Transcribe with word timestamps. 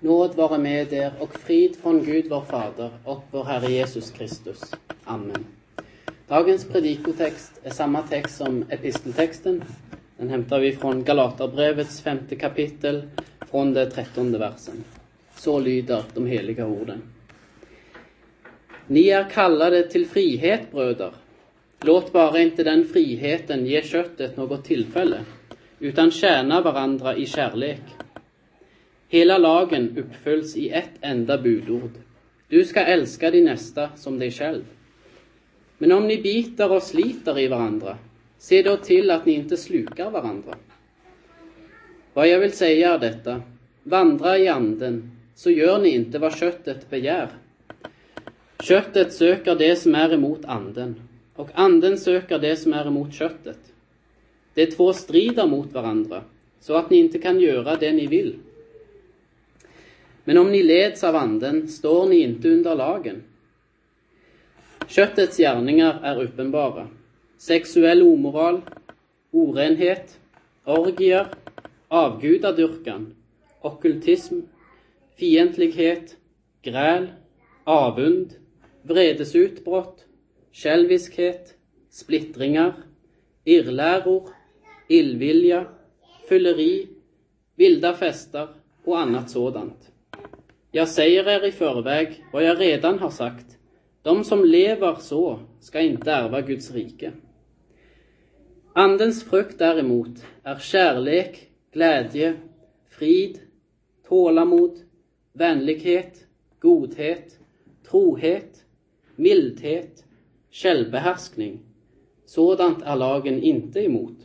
Nåd 0.00 0.34
vare 0.34 0.58
med 0.58 0.92
er 0.92 1.12
och 1.18 1.38
frid 1.38 1.76
från 1.76 2.04
Gud 2.04 2.26
vår 2.28 2.40
Fader 2.40 2.90
och 3.04 3.24
vår 3.30 3.44
Herre 3.44 3.72
Jesus 3.72 4.10
Kristus. 4.10 4.60
Amen. 5.04 5.44
Dagens 6.28 6.64
predikotext 6.64 7.60
är 7.62 7.70
samma 7.70 8.02
text 8.02 8.36
som 8.36 8.64
episteltexten. 8.68 9.64
Den 10.16 10.30
hämtar 10.30 10.60
vi 10.60 10.72
från 10.72 11.04
Galaterbrevets 11.04 12.00
femte 12.00 12.36
kapitel, 12.36 13.02
från 13.50 13.74
det 13.74 13.90
trettonde 13.90 14.38
versen. 14.38 14.84
Så 15.36 15.58
lyder 15.58 16.02
de 16.14 16.26
heliga 16.26 16.66
orden. 16.66 17.02
Ni 18.86 19.08
är 19.08 19.30
kallade 19.30 19.88
till 19.88 20.06
frihet, 20.06 20.72
bröder. 20.72 21.12
Låt 21.80 22.12
bara 22.12 22.40
inte 22.40 22.64
den 22.64 22.84
friheten 22.84 23.66
ge 23.66 23.82
köttet 23.82 24.36
något 24.36 24.64
tillfälle, 24.64 25.20
utan 25.78 26.10
tjäna 26.10 26.60
varandra 26.60 27.16
i 27.16 27.26
kärlek. 27.26 27.82
Hela 29.14 29.38
lagen 29.38 29.98
uppfylls 29.98 30.56
i 30.56 30.70
ett 30.70 30.90
enda 31.00 31.38
budord. 31.38 31.90
Du 32.48 32.64
ska 32.64 32.80
älska 32.80 33.30
din 33.30 33.44
nästa 33.44 33.88
som 33.96 34.18
dig 34.18 34.30
själv. 34.30 34.64
Men 35.78 35.92
om 35.92 36.06
ni 36.06 36.22
biter 36.22 36.72
och 36.72 36.82
sliter 36.82 37.38
i 37.38 37.48
varandra, 37.48 37.98
se 38.38 38.62
då 38.62 38.76
till 38.76 39.10
att 39.10 39.26
ni 39.26 39.32
inte 39.32 39.56
slukar 39.56 40.10
varandra. 40.10 40.54
Vad 42.14 42.28
jag 42.28 42.38
vill 42.38 42.52
säga 42.52 42.94
är 42.94 42.98
detta, 42.98 43.42
vandra 43.82 44.38
i 44.38 44.48
anden, 44.48 45.10
så 45.34 45.50
gör 45.50 45.78
ni 45.78 45.88
inte 45.88 46.18
vad 46.18 46.36
köttet 46.36 46.90
begär. 46.90 47.28
Köttet 48.62 49.12
söker 49.12 49.54
det 49.54 49.76
som 49.76 49.94
är 49.94 50.12
emot 50.12 50.44
anden, 50.44 50.94
och 51.34 51.50
anden 51.54 51.98
söker 51.98 52.38
det 52.38 52.56
som 52.56 52.72
är 52.72 52.86
emot 52.86 53.14
köttet. 53.14 53.58
De 54.54 54.66
två 54.66 54.92
strider 54.92 55.46
mot 55.46 55.72
varandra, 55.72 56.22
så 56.60 56.74
att 56.74 56.90
ni 56.90 56.96
inte 56.96 57.18
kan 57.18 57.40
göra 57.40 57.76
det 57.76 57.92
ni 57.92 58.06
vill. 58.06 58.34
Men 60.24 60.38
om 60.38 60.52
ni 60.52 60.62
leds 60.62 61.04
av 61.04 61.16
anden 61.16 61.68
står 61.68 62.08
ni 62.08 62.16
inte 62.16 62.48
under 62.48 62.74
lagen. 62.74 63.22
Köttets 64.88 65.36
gärningar 65.36 66.00
är 66.02 66.22
uppenbara. 66.22 66.88
Sexuell 67.38 68.02
omoral, 68.02 68.60
orenhet, 69.30 70.18
orgier, 70.64 71.26
avgudadyrkan, 71.88 73.14
ockultism, 73.60 74.40
fientlighet, 75.16 76.16
gräl, 76.62 77.06
avund, 77.64 78.34
vredesutbrott, 78.82 80.04
själviskhet, 80.52 81.54
splittringar, 81.90 82.74
irrläror, 83.44 84.28
illvilja, 84.88 85.66
fylleri, 86.28 86.88
vilda 87.56 87.94
fester 87.94 88.48
och 88.84 88.98
annat 88.98 89.30
sådant. 89.30 89.90
Jag 90.76 90.88
säger 90.88 91.28
er 91.28 91.46
i 91.46 91.52
förväg 91.52 92.24
vad 92.32 92.44
jag 92.44 92.60
redan 92.60 92.98
har 92.98 93.10
sagt. 93.10 93.58
De 94.02 94.24
som 94.24 94.44
lever 94.44 94.94
så 94.94 95.40
ska 95.60 95.80
inte 95.80 96.12
ärva 96.12 96.40
Guds 96.40 96.70
rike. 96.70 97.12
Andens 98.72 99.24
frukt 99.24 99.58
däremot 99.58 100.26
är 100.42 100.58
kärlek, 100.58 101.48
glädje, 101.72 102.34
frid, 102.88 103.40
tålamod, 104.08 104.78
vänlighet, 105.32 106.26
godhet, 106.60 107.38
trohet, 107.90 108.64
mildhet, 109.16 110.04
självbehärskning. 110.50 111.60
Sådant 112.26 112.82
är 112.82 112.96
lagen 112.96 113.42
inte 113.42 113.80
emot. 113.80 114.18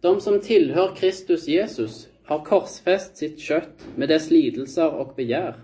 De 0.00 0.20
som 0.20 0.40
tillhör 0.40 0.94
Kristus 0.96 1.48
Jesus 1.48 2.07
har 2.28 2.44
korsfäst 2.44 3.16
sitt 3.16 3.40
kött 3.40 3.86
med 3.96 4.08
dess 4.08 4.30
lidelser 4.30 4.94
och 4.94 5.14
begär. 5.14 5.54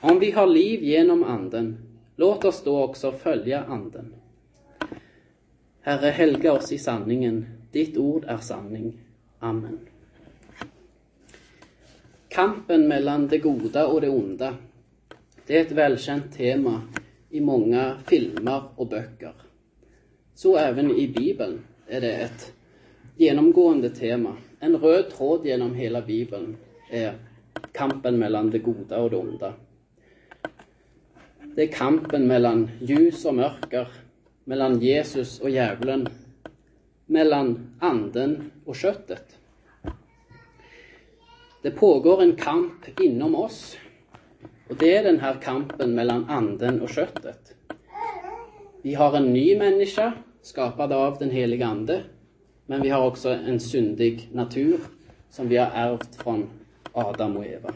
Om 0.00 0.18
vi 0.18 0.30
har 0.30 0.46
liv 0.46 0.82
genom 0.82 1.24
Anden, 1.24 1.78
låt 2.16 2.44
oss 2.44 2.64
då 2.64 2.82
också 2.82 3.12
följa 3.12 3.64
Anden. 3.64 4.14
Herre, 5.80 6.10
helga 6.10 6.52
oss 6.52 6.72
i 6.72 6.78
sanningen. 6.78 7.46
Ditt 7.72 7.96
ord 7.96 8.24
är 8.24 8.36
sanning. 8.36 8.98
Amen. 9.38 9.78
Kampen 12.28 12.88
mellan 12.88 13.28
det 13.28 13.38
goda 13.38 13.86
och 13.86 14.00
det 14.00 14.08
onda. 14.08 14.54
Det 15.46 15.58
är 15.58 15.60
ett 15.60 15.72
välkänt 15.72 16.32
tema 16.32 16.82
i 17.30 17.40
många 17.40 17.96
filmer 18.06 18.62
och 18.76 18.88
böcker. 18.88 19.32
Så 20.34 20.56
även 20.56 20.90
i 20.90 21.08
Bibeln 21.08 21.60
är 21.86 22.00
det 22.00 22.12
ett 22.12 22.52
genomgående 23.20 23.90
tema. 23.90 24.36
En 24.60 24.76
röd 24.76 25.10
tråd 25.10 25.46
genom 25.46 25.74
hela 25.74 26.02
Bibeln 26.02 26.56
är 26.90 27.14
kampen 27.72 28.18
mellan 28.18 28.50
det 28.50 28.58
goda 28.58 29.00
och 29.00 29.10
det 29.10 29.16
onda. 29.16 29.52
Det 31.42 31.62
är 31.62 31.66
kampen 31.66 32.26
mellan 32.26 32.70
ljus 32.80 33.24
och 33.24 33.34
mörker, 33.34 33.88
mellan 34.44 34.80
Jesus 34.80 35.40
och 35.40 35.50
djävulen, 35.50 36.08
mellan 37.06 37.76
anden 37.80 38.50
och 38.64 38.76
köttet. 38.76 39.38
Det 41.62 41.70
pågår 41.70 42.22
en 42.22 42.36
kamp 42.36 43.00
inom 43.00 43.34
oss. 43.34 43.76
Och 44.68 44.76
det 44.76 44.96
är 44.96 45.04
den 45.04 45.20
här 45.20 45.34
kampen 45.42 45.94
mellan 45.94 46.24
anden 46.24 46.80
och 46.80 46.88
köttet. 46.88 47.54
Vi 48.82 48.94
har 48.94 49.16
en 49.16 49.32
ny 49.32 49.58
människa 49.58 50.12
skapad 50.42 50.92
av 50.92 51.18
den 51.18 51.30
heliga 51.30 51.66
Ande. 51.66 52.02
Men 52.70 52.82
vi 52.82 52.88
har 52.88 53.06
också 53.06 53.28
en 53.28 53.60
syndig 53.60 54.28
natur 54.32 54.80
som 55.30 55.48
vi 55.48 55.56
har 55.56 55.70
ärvt 55.74 56.16
från 56.16 56.48
Adam 56.92 57.36
och 57.36 57.46
Eva. 57.46 57.74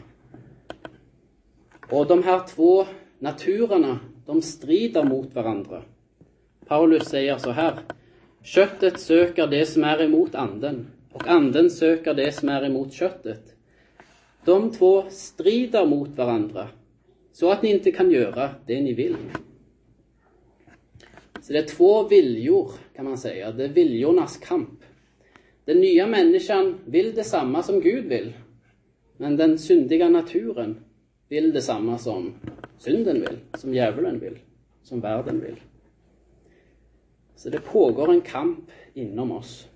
Och 1.89 2.07
de 2.07 2.23
här 2.23 2.47
två 2.47 2.85
naturerna, 3.19 3.99
de 4.25 4.41
strider 4.41 5.03
mot 5.03 5.35
varandra. 5.35 5.83
Paulus 6.65 7.03
säger 7.03 7.37
så 7.37 7.51
här. 7.51 7.79
Köttet 8.43 8.99
söker 8.99 9.47
det 9.47 9.65
som 9.65 9.83
är 9.83 10.01
emot 10.01 10.35
anden 10.35 10.87
och 11.11 11.27
anden 11.27 11.69
söker 11.69 12.13
det 12.13 12.31
som 12.31 12.49
är 12.49 12.65
emot 12.65 12.93
köttet. 12.93 13.55
De 14.45 14.71
två 14.71 15.03
strider 15.09 15.85
mot 15.85 16.09
varandra 16.09 16.67
så 17.33 17.51
att 17.51 17.61
ni 17.61 17.71
inte 17.71 17.91
kan 17.91 18.11
göra 18.11 18.49
det 18.65 18.81
ni 18.81 18.93
vill. 18.93 19.15
Så 21.41 21.53
det 21.53 21.59
är 21.59 21.67
två 21.67 22.07
viljor 22.07 22.71
kan 22.95 23.05
man 23.05 23.17
säga. 23.17 23.51
Det 23.51 23.63
är 23.63 23.69
viljornas 23.69 24.37
kamp. 24.37 24.74
Den 25.65 25.81
nya 25.81 26.07
människan 26.07 26.79
vill 26.85 27.15
detsamma 27.15 27.63
som 27.63 27.79
Gud 27.79 28.05
vill. 28.05 28.33
Men 29.17 29.37
den 29.37 29.57
syndiga 29.57 30.09
naturen 30.09 30.79
vill 31.29 31.53
detsamma 31.53 31.97
som 31.97 32.33
synden 32.77 33.21
vill, 33.21 33.37
som 33.53 33.73
djävulen 33.73 34.19
vill, 34.19 34.39
som 34.83 35.01
världen 35.01 35.41
vill. 35.41 35.55
Så 37.35 37.49
det 37.49 37.59
pågår 37.59 38.11
en 38.11 38.21
kamp 38.21 38.71
inom 38.93 39.31
oss. 39.31 39.67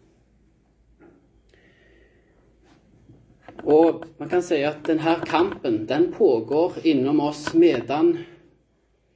Och 3.63 4.05
man 4.17 4.29
kan 4.29 4.43
säga 4.43 4.69
att 4.69 4.85
den 4.85 4.99
här 4.99 5.25
kampen, 5.25 5.85
den 5.85 6.11
pågår 6.11 6.73
inom 6.83 7.19
oss 7.19 7.53
medan 7.53 8.17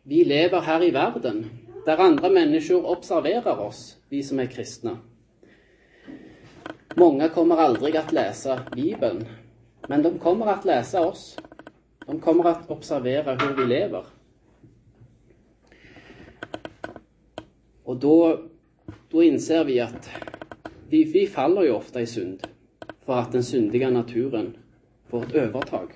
vi 0.03 0.25
lever 0.25 0.61
här 0.61 0.83
i 0.83 0.91
världen, 0.91 1.45
där 1.85 1.97
andra 1.97 2.29
människor 2.29 2.85
observerar 2.85 3.59
oss, 3.59 3.97
vi 4.09 4.23
som 4.23 4.39
är 4.39 4.45
kristna. 4.45 4.97
Många 6.95 7.29
kommer 7.29 7.57
aldrig 7.57 7.97
att 7.97 8.11
läsa 8.11 8.59
Bibeln, 8.75 9.25
men 9.87 10.03
de 10.03 10.19
kommer 10.19 10.45
att 10.45 10.65
läsa 10.65 11.07
oss. 11.07 11.37
De 12.05 12.19
kommer 12.19 12.45
att 12.49 12.69
observera 12.69 13.35
hur 13.35 13.53
vi 13.53 13.65
lever. 13.65 14.03
Och 17.83 17.97
då, 17.97 18.39
då 19.09 19.23
inser 19.23 19.63
vi 19.63 19.79
att 19.79 20.09
vi, 20.89 21.03
vi 21.03 21.27
faller 21.27 21.61
ju 21.63 21.71
ofta 21.71 22.01
i 22.01 22.05
synd 22.05 22.47
för 23.05 23.13
att 23.13 23.31
den 23.31 23.43
syndiga 23.43 23.89
naturen 23.89 24.57
får 25.09 25.23
ett 25.23 25.33
övertag. 25.33 25.91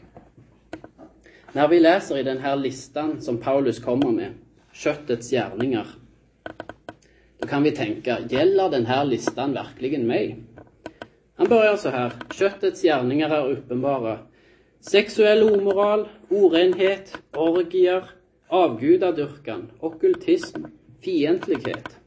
När 1.51 1.67
vi 1.67 1.79
läser 1.79 2.17
i 2.17 2.23
den 2.23 2.37
här 2.37 2.55
listan 2.55 3.21
som 3.21 3.37
Paulus 3.37 3.79
kommer 3.79 4.11
med, 4.11 4.33
köttets 4.73 5.29
gärningar, 5.29 5.87
då 7.37 7.47
kan 7.47 7.63
vi 7.63 7.71
tänka, 7.71 8.19
gäller 8.29 8.69
den 8.69 8.85
här 8.85 9.05
listan 9.05 9.53
verkligen 9.53 10.07
mig? 10.07 10.43
Han 11.37 11.47
börjar 11.47 11.75
så 11.75 11.89
här. 11.89 12.11
Köttets 12.33 12.81
gärningar 12.81 13.29
är 13.29 13.49
uppenbara. 13.49 14.19
Sexuell 14.79 15.43
omoral, 15.43 16.07
orenhet, 16.29 17.17
orgier, 17.33 18.03
avgudadyrkan, 18.47 19.71
ockultism, 19.79 20.61
fientlighet. 21.01 21.97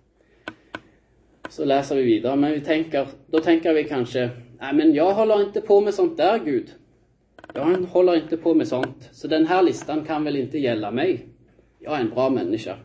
Så 1.49 1.65
läser 1.65 1.97
vi 1.97 2.03
vidare, 2.03 2.37
men 2.37 2.53
vi 2.53 2.61
tänker, 2.61 3.09
då 3.27 3.39
tänker 3.39 3.75
vi 3.75 3.85
kanske, 3.85 4.31
nej 4.61 4.75
men 4.75 4.95
jag 4.95 5.15
håller 5.15 5.43
inte 5.43 5.61
på 5.61 5.81
med 5.81 5.95
sånt 5.95 6.17
där 6.17 6.39
Gud. 6.39 6.75
Jag 7.55 7.65
håller 7.65 8.17
inte 8.17 8.37
på 8.37 8.55
med 8.55 8.69
sånt, 8.69 9.09
så 9.13 9.29
den 9.29 9.47
här 9.47 9.63
listan 9.63 10.05
kan 10.05 10.25
väl 10.25 10.37
inte 10.37 10.59
gälla 10.59 10.91
mig. 10.91 11.27
Jag 11.79 11.97
är 11.97 12.01
en 12.01 12.11
bra 12.11 12.31
människa. 12.31 12.77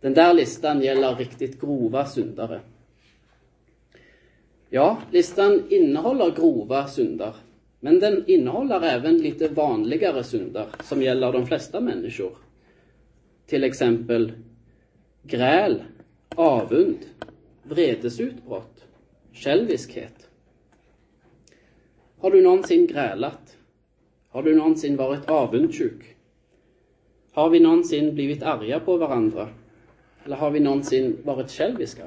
Den 0.00 0.14
där 0.14 0.34
listan 0.34 0.82
gäller 0.82 1.14
riktigt 1.14 1.60
grova 1.60 2.04
syndare. 2.04 2.60
Ja, 4.70 4.98
listan 5.10 5.62
innehåller 5.68 6.30
grova 6.30 6.86
synder. 6.86 7.34
Men 7.80 8.00
den 8.00 8.24
innehåller 8.26 8.80
även 8.80 9.18
lite 9.18 9.48
vanligare 9.48 10.24
synder 10.24 10.66
som 10.82 11.02
gäller 11.02 11.32
de 11.32 11.46
flesta 11.46 11.80
människor. 11.80 12.36
Till 13.46 13.64
exempel 13.64 14.32
gräl, 15.22 15.82
avund, 16.34 16.98
vredesutbrott, 17.62 18.84
själviskhet. 19.32 20.28
Har 22.18 22.30
du 22.30 22.42
någonsin 22.42 22.86
grälat? 22.86 23.56
Har 24.28 24.42
du 24.42 24.54
någonsin 24.56 24.96
varit 24.96 25.30
avundsjuk? 25.30 26.16
Har 27.32 27.50
vi 27.50 27.60
någonsin 27.60 28.14
blivit 28.14 28.42
arga 28.42 28.80
på 28.80 28.96
varandra? 28.96 29.48
Eller 30.24 30.36
har 30.36 30.50
vi 30.50 30.60
någonsin 30.60 31.16
varit 31.24 31.50
själviska? 31.50 32.04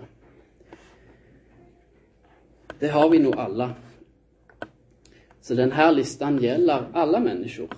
Det 2.82 2.88
har 2.88 3.10
vi 3.10 3.20
nog 3.20 3.36
alla. 3.36 3.76
Så 5.42 5.54
den 5.54 5.72
här 5.72 5.92
listan 5.92 6.38
gäller 6.38 6.84
alla 6.94 7.20
människor. 7.20 7.70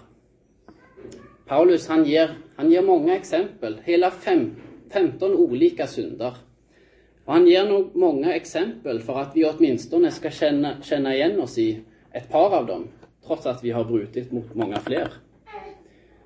Paulus 1.46 1.88
han 1.88 2.06
ger, 2.06 2.38
han 2.56 2.72
ger 2.72 2.82
många 2.82 3.16
exempel, 3.16 3.82
hela 3.84 4.12
fem, 4.12 4.56
15 4.90 5.34
olika 5.34 5.88
synder. 5.88 6.34
Och 7.26 7.34
han 7.34 7.48
ger 7.48 7.70
nog 7.70 7.96
många 7.96 8.36
exempel 8.36 9.00
för 9.00 9.20
att 9.20 9.36
vi 9.36 9.46
åtminstone 9.46 10.12
ska 10.12 10.30
känna, 10.30 10.82
känna 10.82 11.16
igen 11.16 11.40
oss 11.40 11.58
i 11.58 11.80
ett 12.12 12.30
par 12.30 12.58
av 12.58 12.66
dem, 12.66 12.88
trots 13.28 13.46
att 13.46 13.64
vi 13.64 13.72
har 13.72 13.84
brutit 13.84 14.32
mot 14.32 14.56
många 14.56 14.80
fler. 14.80 15.08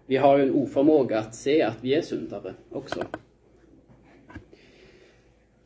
Vi 0.06 0.18
har 0.18 0.38
ju 0.38 0.44
en 0.44 0.56
oförmåga 0.56 1.20
att 1.20 1.36
se 1.36 1.62
att 1.62 1.78
vi 1.82 1.94
är 1.94 2.02
syndare 2.02 2.54
också. 2.72 3.04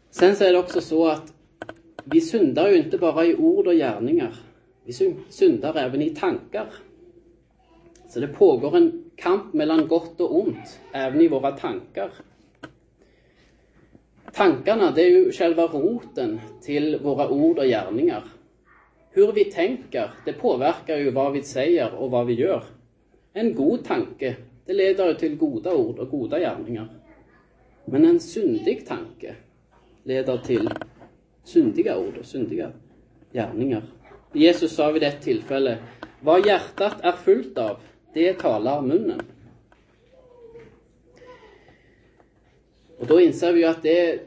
Sen 0.09 0.35
så 0.35 0.43
är 0.43 0.51
det 0.51 0.59
också 0.59 0.81
så 0.81 1.07
att 1.07 1.33
vi 2.03 2.21
syndar 2.21 2.69
ju 2.69 2.77
inte 2.77 2.97
bara 2.97 3.25
i 3.25 3.35
ord 3.35 3.67
och 3.67 3.73
gärningar. 3.73 4.35
Vi 4.85 4.93
syndar 5.29 5.77
även 5.77 6.01
i 6.01 6.09
tankar. 6.09 6.67
Så 8.09 8.19
det 8.19 8.27
pågår 8.27 8.77
en 8.77 9.03
kamp 9.15 9.53
mellan 9.53 9.87
gott 9.87 10.21
och 10.21 10.39
ont, 10.39 10.79
även 10.91 11.21
i 11.21 11.27
våra 11.27 11.51
tankar. 11.51 12.11
Tankarna, 14.33 14.91
det 14.91 15.01
är 15.01 15.09
ju 15.09 15.31
själva 15.31 15.63
roten 15.63 16.39
till 16.61 16.99
våra 17.03 17.29
ord 17.29 17.59
och 17.59 17.65
gärningar. 17.65 18.23
Hur 19.11 19.31
vi 19.31 19.45
tänker, 19.45 20.11
det 20.25 20.33
påverkar 20.33 20.97
ju 20.97 21.11
vad 21.11 21.33
vi 21.33 21.43
säger 21.43 21.95
och 21.95 22.11
vad 22.11 22.25
vi 22.27 22.33
gör. 22.33 22.63
En 23.33 23.55
god 23.55 23.83
tanke, 23.83 24.35
det 24.65 24.73
leder 24.73 25.13
till 25.13 25.35
goda 25.35 25.75
ord 25.75 25.99
och 25.99 26.09
goda 26.09 26.39
gärningar. 26.39 26.87
Men 27.85 28.05
en 28.05 28.19
syndig 28.19 28.87
tanke 28.87 29.35
leder 30.03 30.37
till 30.37 30.69
syndiga 31.43 31.97
ord 31.97 32.17
och 32.17 32.25
syndiga 32.25 32.71
gärningar. 33.31 33.83
Jesus 34.33 34.75
sa 34.75 34.91
vid 34.91 35.03
ett 35.03 35.21
tillfälle, 35.21 35.77
vad 36.19 36.45
hjärtat 36.45 36.95
är 37.01 37.11
fullt 37.11 37.57
av, 37.57 37.77
det 38.13 38.33
talar 38.33 38.81
munnen. 38.81 39.21
Och 42.99 43.07
då 43.07 43.19
inser 43.19 43.53
vi 43.53 43.59
ju 43.59 43.65
att 43.65 43.81
det 43.81 44.09
är, 44.09 44.19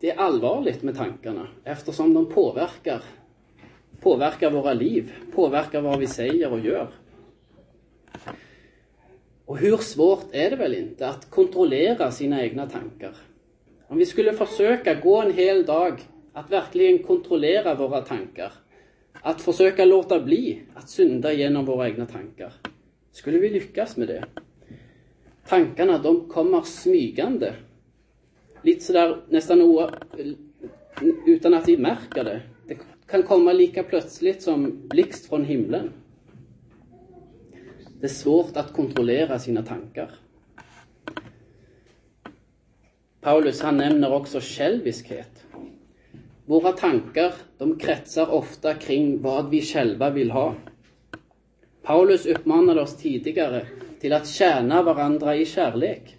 det 0.00 0.10
är 0.10 0.16
allvarligt 0.18 0.82
med 0.82 0.96
tankarna 0.96 1.48
eftersom 1.64 2.14
de 2.14 2.26
påverkar, 2.26 3.02
påverkar 4.00 4.50
våra 4.50 4.72
liv, 4.72 5.12
påverkar 5.34 5.80
vad 5.80 5.98
vi 5.98 6.06
säger 6.06 6.52
och 6.52 6.60
gör. 6.60 6.88
Och 9.44 9.58
hur 9.58 9.76
svårt 9.76 10.24
är 10.32 10.50
det 10.50 10.56
väl 10.56 10.74
inte 10.74 11.08
att 11.08 11.30
kontrollera 11.30 12.10
sina 12.10 12.42
egna 12.42 12.66
tankar? 12.68 13.16
Om 13.86 13.98
vi 13.98 14.06
skulle 14.06 14.32
försöka 14.32 14.94
gå 14.94 15.22
en 15.22 15.32
hel 15.32 15.64
dag 15.64 16.00
att 16.36 16.50
verkligen 16.50 16.98
kontrollera 16.98 17.74
våra 17.74 18.00
tankar, 18.00 18.52
att 19.12 19.42
försöka 19.42 19.84
låta 19.84 20.20
bli 20.20 20.62
att 20.74 20.90
synda 20.90 21.32
genom 21.32 21.64
våra 21.64 21.88
egna 21.88 22.06
tankar. 22.06 22.52
Skulle 23.12 23.38
vi 23.38 23.50
lyckas 23.50 23.96
med 23.96 24.08
det? 24.08 24.24
Tankarna, 25.48 25.98
de 25.98 26.28
kommer 26.28 26.62
smygande. 26.62 27.54
Lite 28.62 28.84
sådär 28.84 29.16
nästan 29.28 29.62
o, 29.62 29.90
utan 31.26 31.54
att 31.54 31.68
vi 31.68 31.76
märker 31.76 32.24
det. 32.24 32.42
Det 32.66 32.78
kan 33.06 33.22
komma 33.22 33.52
lika 33.52 33.82
plötsligt 33.82 34.42
som 34.42 34.88
blixt 34.88 35.28
från 35.28 35.44
himlen. 35.44 35.92
Det 38.00 38.06
är 38.06 38.08
svårt 38.08 38.56
att 38.56 38.72
kontrollera 38.72 39.38
sina 39.38 39.62
tankar. 39.62 40.10
Paulus 43.20 43.62
han 43.62 43.76
nämner 43.76 44.12
också 44.12 44.40
själviskhet. 44.42 45.35
Våra 46.48 46.72
tankar 46.72 47.32
de 47.58 47.78
kretsar 47.78 48.30
ofta 48.30 48.74
kring 48.74 49.22
vad 49.22 49.50
vi 49.50 49.62
själva 49.62 50.10
vill 50.10 50.30
ha. 50.30 50.54
Paulus 51.82 52.26
uppmanade 52.26 52.80
oss 52.80 52.96
tidigare 52.96 53.66
till 54.00 54.12
att 54.12 54.28
tjäna 54.28 54.82
varandra 54.82 55.36
i 55.36 55.46
kärlek. 55.46 56.16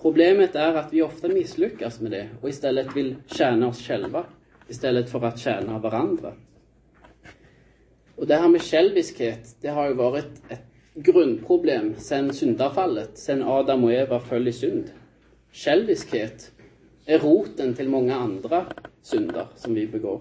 Problemet 0.00 0.54
är 0.54 0.74
att 0.74 0.92
vi 0.92 1.02
ofta 1.02 1.28
misslyckas 1.28 2.00
med 2.00 2.10
det 2.10 2.28
och 2.40 2.48
istället 2.48 2.96
vill 2.96 3.16
tjäna 3.26 3.68
oss 3.68 3.86
själva 3.86 4.24
istället 4.68 5.10
för 5.10 5.24
att 5.24 5.38
tjäna 5.38 5.78
varandra. 5.78 6.32
Och 8.16 8.26
det 8.26 8.34
här 8.34 8.48
med 8.48 8.62
själviskhet, 8.62 9.56
det 9.60 9.68
har 9.68 9.88
ju 9.88 9.94
varit 9.94 10.42
ett 10.48 10.66
grundproblem 10.94 11.94
sedan 11.98 12.32
syndafallet, 12.32 13.18
sedan 13.18 13.42
Adam 13.42 13.84
och 13.84 13.92
Eva 13.92 14.20
föll 14.20 14.48
i 14.48 14.52
synd. 14.52 14.84
Själviskhet 15.52 16.52
är 17.06 17.18
roten 17.18 17.74
till 17.74 17.88
många 17.88 18.16
andra 18.16 18.66
synder 19.02 19.46
som 19.56 19.74
vi 19.74 19.86
begår. 19.86 20.20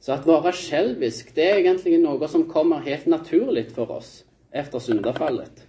Så 0.00 0.12
att 0.12 0.26
vara 0.26 0.52
självisk, 0.52 1.34
det 1.34 1.50
är 1.50 1.58
egentligen 1.58 2.02
något 2.02 2.30
som 2.30 2.50
kommer 2.50 2.76
helt 2.76 3.06
naturligt 3.06 3.72
för 3.72 3.90
oss 3.90 4.24
efter 4.50 4.78
syndafallet. 4.78 5.66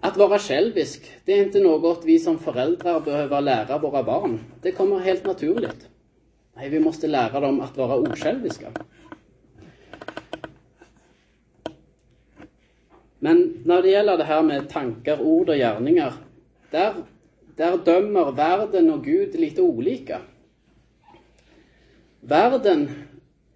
Att 0.00 0.16
vara 0.16 0.38
självisk, 0.38 1.12
det 1.24 1.32
är 1.32 1.42
inte 1.42 1.60
något 1.60 2.04
vi 2.04 2.18
som 2.18 2.38
föräldrar 2.38 3.00
behöver 3.00 3.40
lära 3.40 3.78
våra 3.78 4.02
barn. 4.02 4.40
Det 4.62 4.72
kommer 4.72 4.98
helt 4.98 5.24
naturligt. 5.24 5.88
Nej, 6.54 6.68
vi 6.68 6.80
måste 6.80 7.06
lära 7.06 7.40
dem 7.40 7.60
att 7.60 7.76
vara 7.76 7.96
osjälviska. 7.96 8.72
Men 13.18 13.62
när 13.64 13.82
det 13.82 13.90
gäller 13.90 14.18
det 14.18 14.24
här 14.24 14.42
med 14.42 14.68
tankar, 14.68 15.20
ord 15.20 15.48
och 15.48 15.54
gärningar, 15.54 16.12
där, 16.70 16.94
där 17.56 17.78
dömer 17.84 18.32
världen 18.32 18.90
och 18.90 19.04
Gud 19.04 19.34
lite 19.34 19.62
olika. 19.62 20.20
Världen 22.20 22.88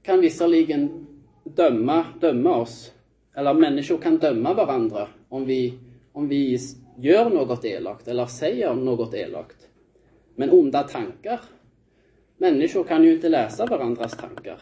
kan 0.03 0.21
visserligen 0.21 1.07
döma, 1.45 2.07
döma 2.21 2.57
oss, 2.57 2.93
eller 3.35 3.55
människor 3.55 3.99
kan 3.99 4.19
döma 4.19 4.55
varandra 4.55 5.09
om 5.29 5.45
vi, 5.45 5.79
om 6.13 6.29
vi 6.29 6.59
gör 6.97 7.31
något 7.31 7.65
elakt 7.65 8.09
eller 8.09 8.27
säger 8.27 8.75
något 8.75 9.15
elakt. 9.15 9.69
Men 10.35 10.51
onda 10.51 10.83
tankar, 10.83 11.41
människor 12.37 12.85
kan 12.85 13.05
ju 13.05 13.15
inte 13.15 13.29
läsa 13.29 13.67
varandras 13.67 14.17
tankar. 14.17 14.59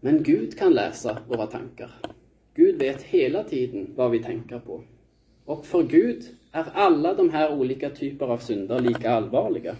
Men 0.00 0.22
Gud 0.22 0.58
kan 0.58 0.72
läsa 0.72 1.18
våra 1.28 1.46
tankar. 1.46 1.90
Gud 2.54 2.78
vet 2.78 3.02
hela 3.02 3.44
tiden 3.44 3.92
vad 3.96 4.10
vi 4.10 4.22
tänker 4.22 4.58
på. 4.58 4.82
Och 5.44 5.66
för 5.66 5.82
Gud 5.82 6.24
är 6.54 6.66
alla 6.74 7.14
de 7.14 7.30
här 7.30 7.52
olika 7.52 7.90
typer 7.90 8.26
av 8.26 8.38
synder 8.38 8.80
lika 8.80 9.10
allvarliga. 9.10 9.76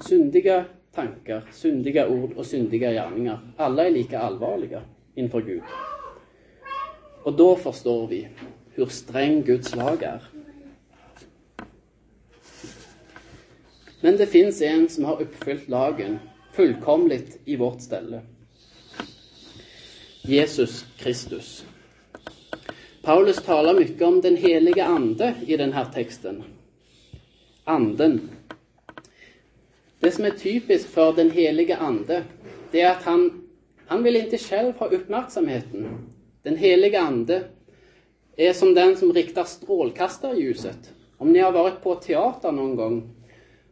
Syndiga 0.00 0.64
tankar, 0.94 1.44
syndiga 1.52 2.08
ord 2.08 2.32
och 2.32 2.46
syndiga 2.46 2.92
gärningar, 2.92 3.38
alla 3.56 3.86
är 3.86 3.90
lika 3.90 4.18
allvarliga 4.18 4.82
inför 5.14 5.40
Gud. 5.40 5.62
Och 7.22 7.32
då 7.32 7.56
förstår 7.56 8.06
vi 8.06 8.28
hur 8.72 8.86
sträng 8.86 9.42
Guds 9.42 9.76
lag 9.76 10.02
är. 10.02 10.22
Men 14.00 14.16
det 14.16 14.26
finns 14.26 14.62
en 14.62 14.88
som 14.88 15.04
har 15.04 15.22
uppfyllt 15.22 15.68
lagen 15.68 16.18
fullkomligt 16.52 17.40
i 17.44 17.56
vårt 17.56 17.80
ställe. 17.80 18.20
Jesus 20.22 20.86
Kristus. 20.96 21.64
Paulus 23.04 23.36
talar 23.36 23.74
mycket 23.74 24.02
om 24.02 24.20
den 24.20 24.36
heliga 24.36 24.84
Ande 24.84 25.34
i 25.46 25.56
den 25.56 25.72
här 25.72 25.84
texten. 25.84 26.42
Anden. 27.64 28.30
Det 30.00 30.10
som 30.10 30.24
är 30.24 30.30
typiskt 30.30 30.90
för 30.90 31.12
den 31.12 31.30
heliga 31.30 31.76
Ande, 31.76 32.22
det 32.70 32.80
är 32.80 32.90
att 32.90 33.02
han, 33.02 33.48
han 33.86 34.02
vill 34.02 34.16
inte 34.16 34.38
själv 34.38 34.74
ha 34.76 34.86
uppmärksamheten. 34.86 35.88
Den 36.42 36.56
heliga 36.56 37.00
Ande 37.00 37.42
är 38.36 38.52
som 38.52 38.74
den 38.74 38.96
som 38.96 39.12
riktar 39.12 39.44
strålkastarljuset. 39.44 40.92
Om 41.18 41.32
ni 41.32 41.38
har 41.38 41.52
varit 41.52 41.82
på 41.82 41.94
teater 41.94 42.52
någon 42.52 42.76
gång 42.76 43.10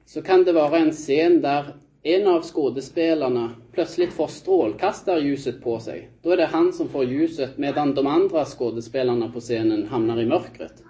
så 0.06 0.22
kan 0.22 0.44
det 0.44 0.52
vara 0.52 0.78
en 0.78 0.92
scen 0.92 1.40
där 1.40 1.76
en 2.02 2.26
av 2.26 2.42
skådespelarna 2.42 3.50
plötsligt 3.72 4.12
får 4.12 4.26
strålkastarljuset 4.26 5.62
på 5.62 5.80
sig. 5.80 6.08
Då 6.22 6.30
är 6.30 6.36
det 6.36 6.46
han 6.46 6.72
som 6.72 6.88
får 6.88 7.04
ljuset 7.04 7.58
medan 7.58 7.94
de 7.94 8.06
andra 8.06 8.44
skådespelarna 8.44 9.28
på 9.28 9.40
scenen 9.40 9.88
hamnar 9.88 10.20
i 10.20 10.26
mörkret. 10.26 10.82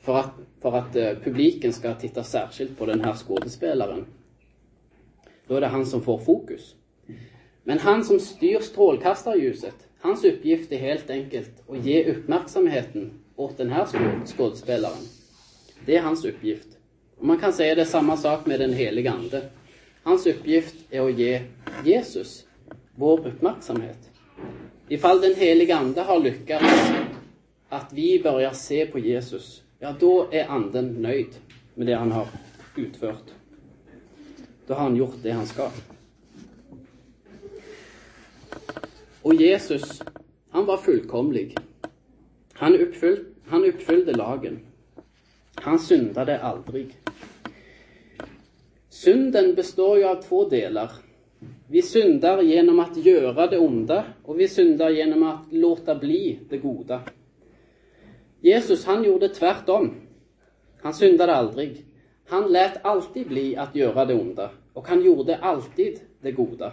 För 0.00 0.16
att, 0.16 0.30
för 0.62 0.72
att 0.72 0.96
eh, 0.96 1.12
publiken 1.24 1.72
ska 1.72 1.94
titta 1.94 2.22
särskilt 2.22 2.78
på 2.78 2.86
den 2.86 3.00
här 3.00 3.14
skådespelaren. 3.14 4.04
Då 5.46 5.54
är 5.54 5.60
det 5.60 5.66
han 5.66 5.86
som 5.86 6.02
får 6.02 6.18
fokus. 6.18 6.74
Men 7.64 7.78
han 7.78 8.04
som 8.04 8.20
styr 8.20 8.60
strålkastarljuset, 8.60 9.74
hans 10.00 10.24
uppgift 10.24 10.72
är 10.72 10.78
helt 10.78 11.10
enkelt 11.10 11.62
att 11.68 11.86
ge 11.86 12.04
uppmärksamheten 12.04 13.10
åt 13.36 13.56
den 13.56 13.70
här 13.70 13.86
skådespelaren. 14.26 15.02
Det 15.86 15.96
är 15.96 16.02
hans 16.02 16.24
uppgift. 16.24 16.68
Och 17.18 17.26
man 17.26 17.38
kan 17.38 17.52
säga 17.52 17.74
det 17.74 17.80
är 17.80 17.84
samma 17.84 18.16
sak 18.16 18.46
med 18.46 18.60
den 18.60 18.72
heliga 18.72 19.12
Ande. 19.12 19.42
Hans 20.02 20.26
uppgift 20.26 20.74
är 20.90 21.00
att 21.00 21.18
ge 21.18 21.42
Jesus 21.84 22.46
vår 22.94 23.26
uppmärksamhet. 23.26 24.10
Ifall 24.88 25.20
den 25.20 25.34
heliga 25.34 25.76
Ande 25.76 26.00
har 26.00 26.20
lyckats 26.20 26.92
att 27.68 27.92
vi 27.92 28.22
börjar 28.22 28.52
se 28.52 28.86
på 28.86 28.98
Jesus, 28.98 29.62
ja 29.78 29.94
då 30.00 30.28
är 30.30 30.48
Anden 30.48 31.02
nöjd 31.02 31.36
med 31.74 31.86
det 31.86 31.94
han 31.94 32.12
har 32.12 32.26
utfört. 32.76 33.24
Då 34.66 34.74
har 34.74 34.82
han 34.82 34.96
gjort 34.96 35.16
det 35.22 35.30
han 35.30 35.46
ska. 35.46 35.70
Och 39.22 39.34
Jesus, 39.34 40.02
han 40.50 40.66
var 40.66 40.76
fullkomlig. 40.76 41.56
Han, 42.52 42.74
uppfyll, 42.74 43.24
han 43.46 43.64
uppfyllde 43.64 44.12
lagen. 44.12 44.58
Han 45.54 45.78
syndade 45.78 46.40
aldrig. 46.40 46.96
Synden 48.88 49.54
består 49.54 49.98
ju 49.98 50.04
av 50.04 50.22
två 50.22 50.48
delar. 50.48 50.90
Vi 51.68 51.82
syndar 51.82 52.42
genom 52.42 52.80
att 52.80 52.96
göra 52.96 53.46
det 53.46 53.58
onda 53.58 54.04
och 54.22 54.40
vi 54.40 54.48
syndar 54.48 54.90
genom 54.90 55.22
att 55.22 55.52
låta 55.52 55.94
bli 55.94 56.38
det 56.48 56.58
goda. 56.58 57.02
Jesus, 58.40 58.84
han 58.84 59.04
gjorde 59.04 59.28
tvärtom. 59.28 59.94
Han 60.82 60.94
syndade 60.94 61.34
aldrig. 61.34 61.84
Han 62.28 62.52
lät 62.52 62.84
alltid 62.84 63.28
bli 63.28 63.56
att 63.56 63.76
göra 63.76 64.04
det 64.04 64.14
onda 64.14 64.50
och 64.72 64.88
han 64.88 65.04
gjorde 65.04 65.36
alltid 65.36 66.00
det 66.20 66.32
goda. 66.32 66.72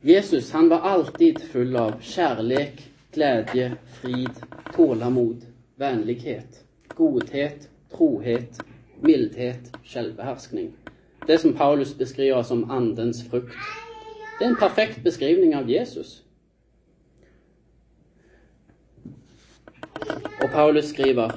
Jesus, 0.00 0.52
han 0.52 0.68
var 0.68 0.78
alltid 0.78 1.40
full 1.40 1.76
av 1.76 1.92
kärlek, 2.00 2.90
glädje, 3.12 3.76
frid, 4.00 4.30
tålamod, 4.76 5.46
vänlighet, 5.76 6.64
godhet, 6.88 7.68
trohet, 7.96 8.60
mildhet, 9.00 9.76
självbehärskning. 9.84 10.72
Det 11.26 11.38
som 11.38 11.52
Paulus 11.52 11.98
beskriver 11.98 12.42
som 12.42 12.70
Andens 12.70 13.30
frukt. 13.30 13.54
Det 14.38 14.44
är 14.44 14.48
en 14.48 14.56
perfekt 14.56 15.02
beskrivning 15.02 15.56
av 15.56 15.70
Jesus. 15.70 16.22
Och 20.42 20.52
Paulus 20.52 20.88
skriver 20.88 21.32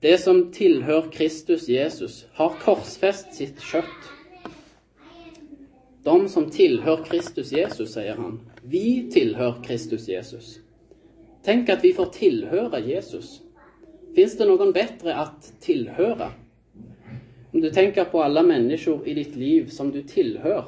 det 0.00 0.18
som 0.18 0.52
tillhör 0.52 1.10
Kristus 1.12 1.68
Jesus 1.68 2.26
har 2.32 2.48
korsfäst 2.48 3.34
sitt 3.34 3.60
kött. 3.60 3.84
De 6.02 6.28
som 6.28 6.50
tillhör 6.50 7.04
Kristus 7.04 7.52
Jesus, 7.52 7.92
säger 7.92 8.16
han. 8.16 8.50
Vi 8.62 9.10
tillhör 9.10 9.62
Kristus 9.62 10.08
Jesus. 10.08 10.58
Tänk 11.44 11.68
att 11.68 11.84
vi 11.84 11.92
får 11.92 12.06
tillhöra 12.06 12.80
Jesus. 12.80 13.40
Finns 14.14 14.38
det 14.38 14.44
någon 14.44 14.72
bättre 14.72 15.14
att 15.14 15.52
tillhöra? 15.60 16.32
Om 17.52 17.60
du 17.60 17.70
tänker 17.70 18.04
på 18.04 18.22
alla 18.22 18.42
människor 18.42 19.08
i 19.08 19.14
ditt 19.14 19.36
liv 19.36 19.68
som 19.68 19.90
du 19.90 20.02
tillhör. 20.02 20.64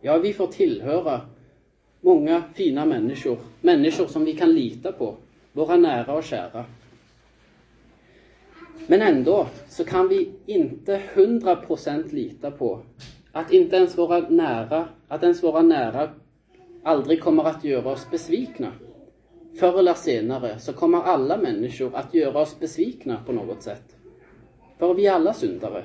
Ja, 0.00 0.18
vi 0.18 0.32
får 0.32 0.46
tillhöra 0.46 1.20
många 2.00 2.42
fina 2.54 2.86
människor. 2.86 3.38
Människor 3.60 4.06
som 4.06 4.24
vi 4.24 4.32
kan 4.32 4.54
lita 4.54 4.92
på. 4.92 5.16
Våra 5.52 5.76
nära 5.76 6.14
och 6.14 6.24
kära. 6.24 6.64
Men 8.86 9.02
ändå 9.02 9.46
så 9.68 9.84
kan 9.84 10.08
vi 10.08 10.30
inte 10.46 11.00
hundra 11.14 11.56
procent 11.56 12.12
lita 12.12 12.50
på 12.50 12.80
att 13.32 13.52
inte 13.52 13.76
ens 13.76 13.98
våra 13.98 14.20
nära, 14.20 14.88
att 15.08 15.22
ens 15.22 15.42
våra 15.42 15.62
nära 15.62 16.08
aldrig 16.82 17.20
kommer 17.20 17.44
att 17.44 17.64
göra 17.64 17.92
oss 17.92 18.10
besvikna. 18.10 18.72
Förr 19.58 19.78
eller 19.78 19.94
senare 19.94 20.58
så 20.58 20.72
kommer 20.72 20.98
alla 20.98 21.36
människor 21.36 21.96
att 21.96 22.14
göra 22.14 22.40
oss 22.40 22.58
besvikna 22.60 23.20
på 23.26 23.32
något 23.32 23.62
sätt. 23.62 23.96
För 24.82 24.94
vi 24.94 25.06
är 25.06 25.12
alla 25.12 25.34
syndare. 25.34 25.84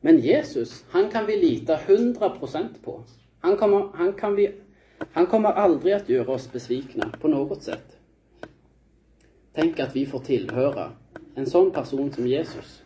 Men 0.00 0.18
Jesus, 0.18 0.84
han 0.88 1.10
kan 1.10 1.26
vi 1.26 1.36
lita 1.36 1.76
hundra 1.86 2.30
procent 2.30 2.82
på. 2.84 3.04
Han 3.40 3.56
kommer, 3.56 3.88
han, 3.94 4.12
kan 4.12 4.34
vi, 4.34 4.54
han 5.12 5.26
kommer 5.26 5.48
aldrig 5.48 5.94
att 5.94 6.08
göra 6.08 6.32
oss 6.32 6.52
besvikna 6.52 7.12
på 7.20 7.28
något 7.28 7.62
sätt. 7.62 7.98
Tänk 9.52 9.80
att 9.80 9.96
vi 9.96 10.06
får 10.06 10.18
tillhöra 10.18 10.92
en 11.34 11.46
sån 11.46 11.70
person 11.70 12.12
som 12.12 12.26
Jesus. 12.26 12.82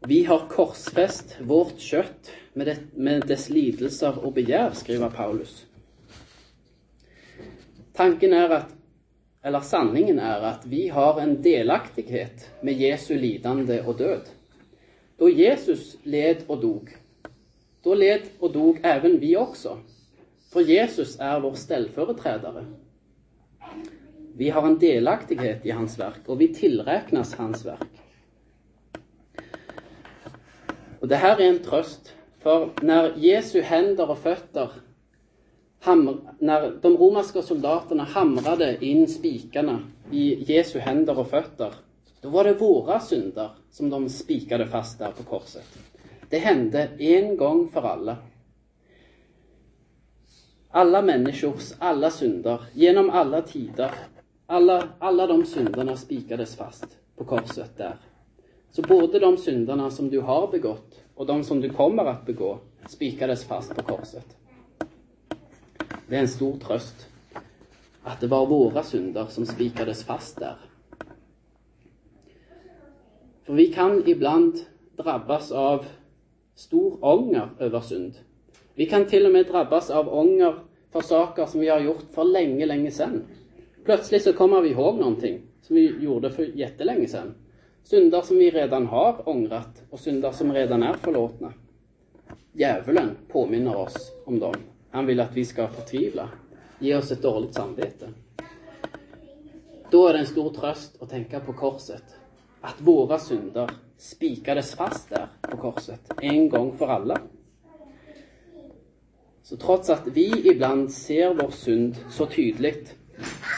Vi 0.00 0.24
har 0.24 0.48
korsfäst 0.48 1.36
vårt 1.40 1.78
kött 1.78 2.30
med, 2.52 2.66
det, 2.66 2.78
med 2.94 3.26
dess 3.26 3.48
lidelser 3.48 4.24
och 4.24 4.32
begär, 4.32 4.70
skriver 4.70 5.10
Paulus. 5.10 5.66
Tanken 7.92 8.32
är 8.32 8.50
att, 8.50 8.74
eller 9.42 9.60
sanningen 9.60 10.18
är 10.18 10.40
att 10.40 10.66
vi 10.66 10.88
har 10.88 11.20
en 11.20 11.42
delaktighet 11.42 12.50
med 12.60 12.74
Jesu 12.74 13.18
lidande 13.18 13.82
och 13.82 13.96
död. 13.96 14.22
Då 15.16 15.28
Jesus 15.28 15.96
led 16.02 16.36
och 16.46 16.60
dog, 16.60 16.96
då 17.82 17.94
led 17.94 18.22
och 18.38 18.52
dog 18.52 18.80
även 18.82 19.18
vi 19.18 19.36
också. 19.36 19.78
För 20.52 20.60
Jesus 20.60 21.20
är 21.20 21.40
vår 21.40 21.54
ställföreträdare. 21.54 22.64
Vi 24.36 24.50
har 24.50 24.66
en 24.66 24.78
delaktighet 24.78 25.66
i 25.66 25.70
hans 25.70 25.98
verk 25.98 26.20
och 26.26 26.40
vi 26.40 26.54
tillräknas 26.54 27.34
hans 27.34 27.66
verk. 27.66 27.88
Och 31.00 31.08
det 31.08 31.16
här 31.16 31.40
är 31.40 31.48
en 31.48 31.58
tröst, 31.58 32.14
för 32.38 32.70
när 32.82 33.12
Jesu 33.16 33.60
händer 33.60 34.10
och 34.10 34.18
fötter 34.18 34.70
när 36.38 36.82
de 36.82 36.96
romerska 36.96 37.42
soldaterna 37.42 38.04
hamrade 38.04 38.84
in 38.84 39.08
spikarna 39.08 39.82
i 40.12 40.52
Jesu 40.52 40.78
händer 40.78 41.18
och 41.18 41.28
fötter, 41.28 41.74
då 42.20 42.28
var 42.28 42.44
det 42.44 42.54
våra 42.54 43.00
synder 43.00 43.50
som 43.70 43.90
de 43.90 44.08
spikade 44.08 44.66
fast 44.66 44.98
där 44.98 45.10
på 45.10 45.22
korset. 45.22 45.78
Det 46.28 46.38
hände 46.38 46.88
en 46.98 47.36
gång 47.36 47.68
för 47.68 47.82
alla. 47.82 48.16
Alla 50.68 51.02
människors 51.02 51.72
alla 51.78 52.10
synder, 52.10 52.60
genom 52.74 53.10
alla 53.10 53.42
tider, 53.42 53.90
alla, 54.46 54.88
alla 54.98 55.26
de 55.26 55.44
synderna 55.44 55.96
spikades 55.96 56.56
fast 56.56 56.98
på 57.16 57.24
korset 57.24 57.76
där. 57.76 57.96
Så 58.70 58.82
både 58.82 59.18
de 59.18 59.36
synderna 59.36 59.90
som 59.90 60.10
du 60.10 60.20
har 60.20 60.50
begått 60.50 61.00
och 61.14 61.26
de 61.26 61.44
som 61.44 61.60
du 61.60 61.70
kommer 61.70 62.04
att 62.04 62.26
begå 62.26 62.58
spikades 62.88 63.44
fast 63.44 63.76
på 63.76 63.82
korset. 63.82 64.39
Det 66.10 66.16
är 66.16 66.20
en 66.20 66.28
stor 66.28 66.56
tröst 66.56 67.08
att 68.02 68.20
det 68.20 68.26
var 68.26 68.46
våra 68.46 68.82
synder 68.82 69.26
som 69.28 69.46
spikades 69.46 70.04
fast 70.04 70.38
där. 70.38 70.56
För 73.42 73.54
vi 73.54 73.66
kan 73.66 74.08
ibland 74.08 74.54
drabbas 74.96 75.52
av 75.52 75.84
stor 76.54 77.04
ånger 77.04 77.48
över 77.58 77.80
synd. 77.80 78.12
Vi 78.74 78.86
kan 78.86 79.04
till 79.04 79.26
och 79.26 79.32
med 79.32 79.46
drabbas 79.46 79.90
av 79.90 80.14
ånger 80.14 80.54
för 80.92 81.00
saker 81.00 81.46
som 81.46 81.60
vi 81.60 81.68
har 81.68 81.80
gjort 81.80 82.04
för 82.12 82.24
länge, 82.24 82.66
länge 82.66 82.90
sedan. 82.90 83.22
Plötsligt 83.84 84.22
så 84.22 84.32
kommer 84.32 84.60
vi 84.60 84.68
ihåg 84.68 84.98
någonting 84.98 85.40
som 85.62 85.76
vi 85.76 85.96
gjorde 86.00 86.30
för 86.30 86.42
jättelänge 86.42 87.08
sedan. 87.08 87.34
Synder 87.82 88.20
som 88.20 88.38
vi 88.38 88.50
redan 88.50 88.86
har 88.86 89.28
ångrat 89.28 89.82
och 89.90 90.00
synder 90.00 90.30
som 90.30 90.52
redan 90.52 90.82
är 90.82 90.92
förlåtna. 90.92 91.52
Djävulen 92.52 93.16
påminner 93.28 93.76
oss 93.76 94.12
om 94.24 94.38
dem. 94.38 94.54
Han 94.90 95.06
vill 95.06 95.20
att 95.20 95.36
vi 95.36 95.44
ska 95.44 95.68
förtvivla, 95.68 96.28
ge 96.78 96.96
oss 96.96 97.10
ett 97.10 97.22
dåligt 97.22 97.54
samvete. 97.54 98.08
Då 99.90 100.08
är 100.08 100.12
det 100.12 100.18
en 100.18 100.26
stor 100.26 100.54
tröst 100.54 101.02
att 101.02 101.10
tänka 101.10 101.40
på 101.40 101.52
korset. 101.52 102.04
Att 102.60 102.80
våra 102.80 103.18
synder 103.18 103.70
spikades 103.98 104.74
fast 104.74 105.08
där 105.08 105.28
på 105.40 105.56
korset, 105.56 106.00
en 106.22 106.48
gång 106.48 106.78
för 106.78 106.86
alla. 106.86 107.18
Så 109.42 109.56
trots 109.56 109.90
att 109.90 110.06
vi 110.06 110.50
ibland 110.50 110.92
ser 110.92 111.34
vår 111.34 111.50
synd 111.50 111.96
så 112.10 112.26
tydligt, 112.26 112.94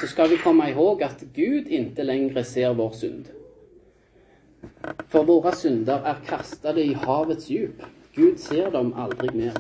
så 0.01 0.07
ska 0.07 0.27
vi 0.27 0.37
komma 0.39 0.71
ihåg 0.71 1.03
att 1.03 1.21
Gud 1.35 1.69
inte 1.69 2.05
längre 2.05 2.45
ser 2.45 2.75
vår 2.75 2.91
synd. 2.91 3.29
För 5.09 5.25
våra 5.25 5.53
synder 5.53 6.01
är 6.05 6.17
kastade 6.27 6.83
i 6.83 6.95
havets 6.95 7.51
djup. 7.51 7.83
Gud 8.15 8.41
ser 8.41 8.71
dem 8.71 8.95
aldrig 8.95 9.35
mer. 9.35 9.53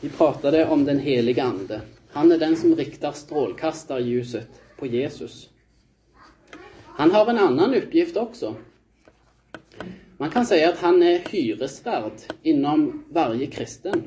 Vi 0.00 0.08
pratade 0.08 0.66
om 0.66 0.84
den 0.84 0.98
heliga 0.98 1.44
Ande. 1.44 1.80
Han 2.10 2.32
är 2.32 2.38
den 2.38 2.56
som 2.56 2.76
riktar 2.76 3.12
strålkastarljuset 3.12 4.48
på 4.78 4.86
Jesus. 4.86 5.50
Han 6.84 7.10
har 7.10 7.26
en 7.26 7.38
annan 7.38 7.74
uppgift 7.74 8.16
också. 8.16 8.54
Man 10.16 10.30
kan 10.30 10.46
säga 10.46 10.68
att 10.68 10.78
han 10.78 11.02
är 11.02 11.18
hyresvärd 11.18 12.12
inom 12.42 13.04
varje 13.10 13.46
kristen. 13.46 14.02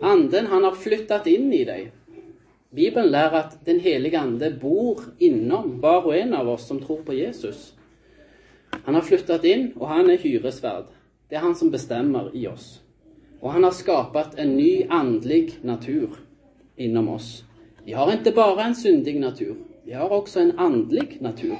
Anden, 0.00 0.46
han 0.46 0.64
har 0.64 0.74
flyttat 0.74 1.26
in 1.26 1.52
i 1.52 1.64
dig. 1.64 1.92
Bibeln 2.70 3.10
lär 3.10 3.32
att 3.32 3.64
Den 3.64 3.80
heliga 3.80 4.20
ande 4.20 4.50
bor 4.50 5.00
inom 5.18 5.80
var 5.80 6.06
och 6.06 6.16
en 6.16 6.34
av 6.34 6.48
oss 6.48 6.66
som 6.66 6.82
tror 6.82 7.02
på 7.02 7.14
Jesus. 7.14 7.74
Han 8.70 8.94
har 8.94 9.02
flyttat 9.02 9.44
in 9.44 9.72
och 9.72 9.88
han 9.88 10.10
är 10.10 10.18
hyresvärd. 10.18 10.84
Det 11.28 11.34
är 11.34 11.40
han 11.40 11.54
som 11.54 11.70
bestämmer 11.70 12.36
i 12.36 12.46
oss. 12.46 12.80
Och 13.40 13.52
han 13.52 13.64
har 13.64 13.70
skapat 13.70 14.34
en 14.34 14.56
ny 14.56 14.86
andlig 14.88 15.58
natur 15.62 16.10
inom 16.76 17.08
oss. 17.08 17.44
Vi 17.84 17.92
har 17.92 18.12
inte 18.12 18.30
bara 18.30 18.64
en 18.64 18.74
syndig 18.74 19.20
natur, 19.20 19.56
vi 19.84 19.92
har 19.92 20.10
också 20.10 20.40
en 20.40 20.58
andlig 20.58 21.18
natur. 21.20 21.56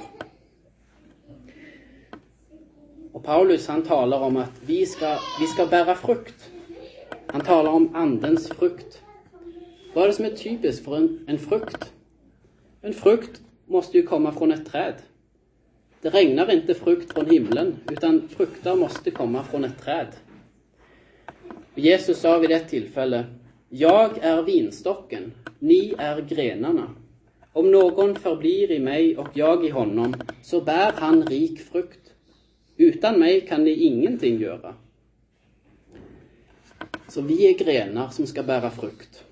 Och 3.11 3.23
Paulus 3.23 3.67
han 3.67 3.83
talar 3.83 4.19
om 4.19 4.37
att 4.37 4.51
vi 4.65 4.85
ska 4.85 5.17
vi 5.39 5.47
ska 5.47 5.65
bära 5.65 5.95
frukt. 5.95 6.51
Han 7.27 7.41
talar 7.41 7.71
om 7.71 7.95
andens 7.95 8.49
frukt. 8.49 9.01
Vad 9.93 10.03
är 10.03 10.07
det 10.07 10.13
som 10.13 10.25
är 10.25 10.29
typiskt 10.29 10.85
för 10.85 10.97
en, 10.97 11.19
en 11.27 11.39
frukt? 11.39 11.93
En 12.81 12.93
frukt 12.93 13.41
måste 13.65 13.97
ju 13.97 14.03
komma 14.03 14.31
från 14.31 14.51
ett 14.51 14.71
träd. 14.71 14.93
Det 16.01 16.09
regnar 16.09 16.53
inte 16.53 16.73
frukt 16.73 17.13
från 17.13 17.29
himlen, 17.29 17.75
utan 17.91 18.29
frukter 18.29 18.75
måste 18.75 19.11
komma 19.11 19.43
från 19.43 19.63
ett 19.63 19.81
träd. 19.83 20.07
Jesus 21.75 22.19
sa 22.19 22.37
vid 22.37 22.51
ett 22.51 22.69
tillfälle, 22.69 23.25
Jag 23.69 24.17
är 24.17 24.43
vinstocken, 24.43 25.31
ni 25.59 25.93
är 25.97 26.21
grenarna. 26.21 26.95
Om 27.53 27.71
någon 27.71 28.15
förblir 28.15 28.71
i 28.71 28.79
mig 28.79 29.17
och 29.17 29.27
jag 29.33 29.65
i 29.65 29.69
honom, 29.69 30.15
så 30.43 30.61
bär 30.61 30.91
han 30.95 31.25
rik 31.25 31.59
frukt. 31.59 32.13
Utan 32.77 33.19
mig 33.19 33.41
kan 33.41 33.63
ni 33.63 33.71
ingenting 33.71 34.39
göra. 34.39 34.75
Så 37.07 37.21
vi 37.21 37.49
är 37.49 37.57
grenar 37.57 38.09
som 38.09 38.27
ska 38.27 38.43
bära 38.43 38.69
frukt. 38.69 39.23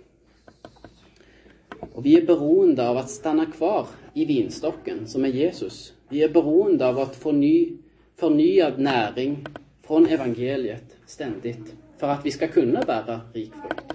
Och 1.94 2.06
vi 2.06 2.18
är 2.18 2.26
beroende 2.26 2.90
av 2.90 2.98
att 2.98 3.10
stanna 3.10 3.46
kvar 3.46 3.88
i 4.14 4.26
vinstocken, 4.26 5.08
som 5.08 5.26
är 5.26 5.30
Jesus. 5.30 5.94
Vi 6.10 6.24
är 6.24 6.30
beroende 6.30 6.88
av 6.88 7.00
att 7.00 7.16
få 7.16 7.32
ny, 7.32 7.78
förnyad 8.16 8.80
näring 8.80 9.46
från 9.82 10.08
evangeliet 10.08 10.98
ständigt, 11.06 11.76
för 12.00 12.08
att 12.08 12.26
vi 12.26 12.32
ska 12.32 12.48
kunna 12.48 12.82
bära 12.82 13.22
rik 13.34 13.52
frukt. 13.54 13.94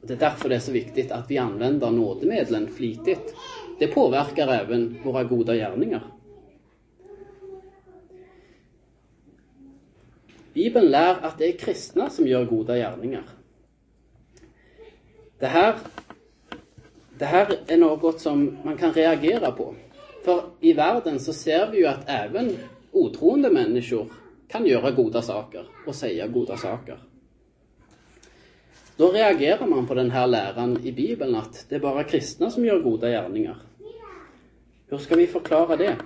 Och 0.00 0.06
det 0.06 0.14
är 0.14 0.18
därför 0.18 0.48
det 0.48 0.54
är 0.54 0.60
så 0.60 0.72
viktigt 0.72 1.12
att 1.12 1.30
vi 1.30 1.38
använder 1.38 1.90
nådemedlen 1.90 2.68
flitigt. 2.68 3.34
Det 3.78 3.86
påverkar 3.86 4.48
även 4.48 4.96
våra 5.04 5.24
goda 5.24 5.54
gärningar. 5.54 6.02
Bibeln 10.52 10.86
lär 10.90 11.16
att 11.22 11.38
det 11.38 11.54
är 11.54 11.58
kristna 11.58 12.10
som 12.10 12.26
gör 12.26 12.44
goda 12.44 12.76
gärningar. 12.76 13.24
Det 15.38 15.46
här, 15.46 15.74
det 17.18 17.24
här 17.24 17.58
är 17.66 17.76
något 17.76 18.20
som 18.20 18.56
man 18.64 18.76
kan 18.76 18.92
reagera 18.92 19.52
på. 19.52 19.74
För 20.24 20.42
i 20.60 20.72
världen 20.72 21.20
så 21.20 21.32
ser 21.32 21.70
vi 21.70 21.78
ju 21.78 21.86
att 21.86 22.04
även 22.06 22.56
otroende 22.92 23.50
människor 23.50 24.06
kan 24.50 24.66
göra 24.66 24.90
goda 24.90 25.22
saker 25.22 25.66
och 25.86 25.94
säga 25.94 26.26
goda 26.26 26.56
saker. 26.56 26.98
Då 28.96 29.12
reagerar 29.12 29.66
man 29.66 29.86
på 29.86 29.94
den 29.94 30.10
här 30.10 30.26
läran 30.26 30.78
i 30.84 30.92
Bibeln 30.92 31.34
att 31.34 31.66
det 31.68 31.74
är 31.74 31.80
bara 31.80 32.04
kristna 32.04 32.50
som 32.50 32.64
gör 32.64 32.80
goda 32.80 33.08
gärningar. 33.08 33.56
Hur 34.88 34.98
ska 34.98 35.16
vi 35.16 35.26
förklara 35.26 35.76
det? 35.76 35.96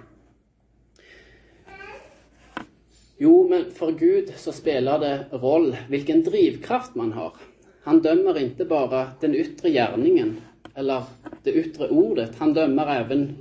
Jo, 3.16 3.48
men 3.48 3.70
för 3.70 3.92
Gud 3.92 4.32
så 4.36 4.52
spelar 4.52 4.98
det 4.98 5.26
roll 5.30 5.76
vilken 5.88 6.22
drivkraft 6.22 6.94
man 6.94 7.12
har. 7.12 7.32
Han 7.82 8.02
dömer 8.02 8.38
inte 8.38 8.64
bara 8.64 9.06
den 9.20 9.34
yttre 9.34 9.70
gärningen 9.70 10.36
eller 10.74 11.02
det 11.42 11.52
yttre 11.52 11.88
ordet. 11.88 12.38
Han 12.38 12.52
dömer 12.52 12.86
även 12.86 13.36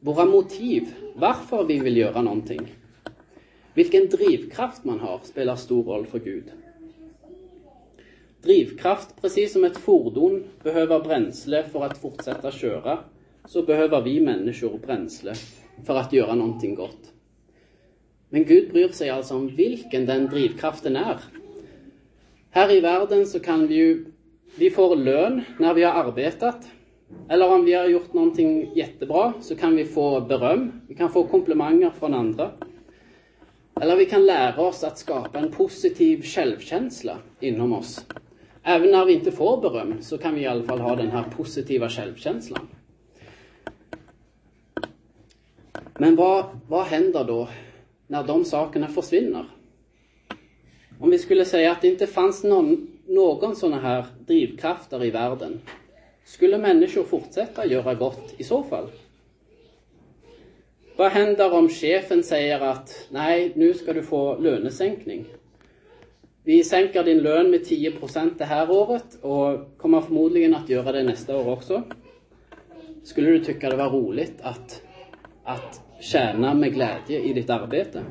våra 0.00 0.24
motiv, 0.24 0.94
varför 1.14 1.64
vi 1.64 1.78
vill 1.78 1.96
göra 1.96 2.22
någonting. 2.22 2.77
Vilken 3.74 4.08
drivkraft 4.08 4.84
man 4.84 5.00
har 5.00 5.20
spelar 5.22 5.56
stor 5.56 5.84
roll 5.84 6.06
för 6.06 6.18
Gud. 6.18 6.44
Drivkraft, 8.42 9.20
precis 9.20 9.52
som 9.52 9.64
ett 9.64 9.78
fordon 9.78 10.44
behöver 10.62 11.00
bränsle 11.00 11.64
för 11.64 11.84
att 11.84 11.98
fortsätta 11.98 12.50
köra, 12.50 12.98
så 13.44 13.62
behöver 13.62 14.02
vi 14.02 14.20
människor 14.20 14.78
bränsle 14.78 15.34
för 15.86 15.96
att 15.96 16.12
göra 16.12 16.34
någonting 16.34 16.74
gott. 16.74 17.12
Men 18.28 18.44
Gud 18.44 18.72
bryr 18.72 18.88
sig 18.88 19.10
alltså 19.10 19.34
om 19.34 19.48
vilken 19.48 20.06
den 20.06 20.26
drivkraften 20.26 20.96
är. 20.96 21.16
Här 22.50 22.72
i 22.72 22.80
världen 22.80 23.26
så 23.26 23.40
kan 23.40 23.66
vi 23.66 23.74
ju, 23.74 24.04
vi 24.58 24.70
får 24.70 24.96
lön 24.96 25.42
när 25.58 25.74
vi 25.74 25.82
har 25.82 25.92
arbetat. 25.92 26.68
Eller 27.28 27.52
om 27.52 27.64
vi 27.64 27.72
har 27.72 27.86
gjort 27.86 28.12
någonting 28.12 28.70
jättebra 28.74 29.32
så 29.40 29.56
kan 29.56 29.76
vi 29.76 29.84
få 29.84 30.20
beröm, 30.20 30.72
vi 30.88 30.94
kan 30.94 31.10
få 31.10 31.24
komplimanger 31.24 31.90
från 31.90 32.14
andra. 32.14 32.50
Eller 33.80 33.96
vi 33.96 34.06
kan 34.06 34.26
lära 34.26 34.60
oss 34.60 34.84
att 34.84 34.98
skapa 34.98 35.38
en 35.38 35.52
positiv 35.52 36.22
självkänsla 36.22 37.18
inom 37.40 37.72
oss. 37.72 38.06
Även 38.62 38.90
när 38.90 39.04
vi 39.04 39.12
inte 39.12 39.32
får 39.32 39.60
beröm 39.60 40.02
så 40.02 40.18
kan 40.18 40.34
vi 40.34 40.40
i 40.40 40.46
alla 40.46 40.64
fall 40.64 40.80
ha 40.80 40.96
den 40.96 41.10
här 41.10 41.24
positiva 41.36 41.88
självkänslan. 41.88 42.68
Men 45.98 46.16
vad, 46.16 46.44
vad 46.68 46.84
händer 46.84 47.24
då 47.24 47.48
när 48.06 48.24
de 48.24 48.44
sakerna 48.44 48.88
försvinner? 48.88 49.44
Om 51.00 51.10
vi 51.10 51.18
skulle 51.18 51.44
säga 51.44 51.72
att 51.72 51.82
det 51.82 51.88
inte 51.88 52.06
fanns 52.06 52.44
någon, 52.44 52.88
någon 53.06 53.56
sådana 53.56 53.80
här 53.82 54.04
drivkrafter 54.26 55.04
i 55.04 55.10
världen, 55.10 55.60
skulle 56.24 56.58
människor 56.58 57.04
fortsätta 57.04 57.66
göra 57.66 57.94
gott 57.94 58.34
i 58.36 58.44
så 58.44 58.62
fall? 58.62 58.88
Vad 60.98 61.10
händer 61.10 61.52
om 61.52 61.68
chefen 61.68 62.22
säger 62.22 62.60
att 62.60 63.08
nej, 63.10 63.52
nu 63.54 63.74
ska 63.74 63.92
du 63.92 64.02
få 64.02 64.38
lönesänkning? 64.38 65.24
Vi 66.44 66.64
sänker 66.64 67.04
din 67.04 67.18
lön 67.18 67.50
med 67.50 67.60
10% 67.60 68.30
det 68.38 68.44
här 68.44 68.70
året 68.70 69.18
och 69.22 69.78
kommer 69.78 70.00
förmodligen 70.00 70.54
att 70.54 70.68
göra 70.68 70.92
det 70.92 71.02
nästa 71.02 71.36
år 71.36 71.52
också. 71.52 71.82
Skulle 73.04 73.30
du 73.30 73.44
tycka 73.44 73.70
det 73.70 73.76
var 73.76 73.90
roligt 73.90 74.40
att, 74.40 74.82
att 75.44 75.80
tjäna 76.00 76.54
med 76.54 76.74
glädje 76.74 77.20
i 77.20 77.32
ditt 77.32 77.50
arbete? 77.50 78.02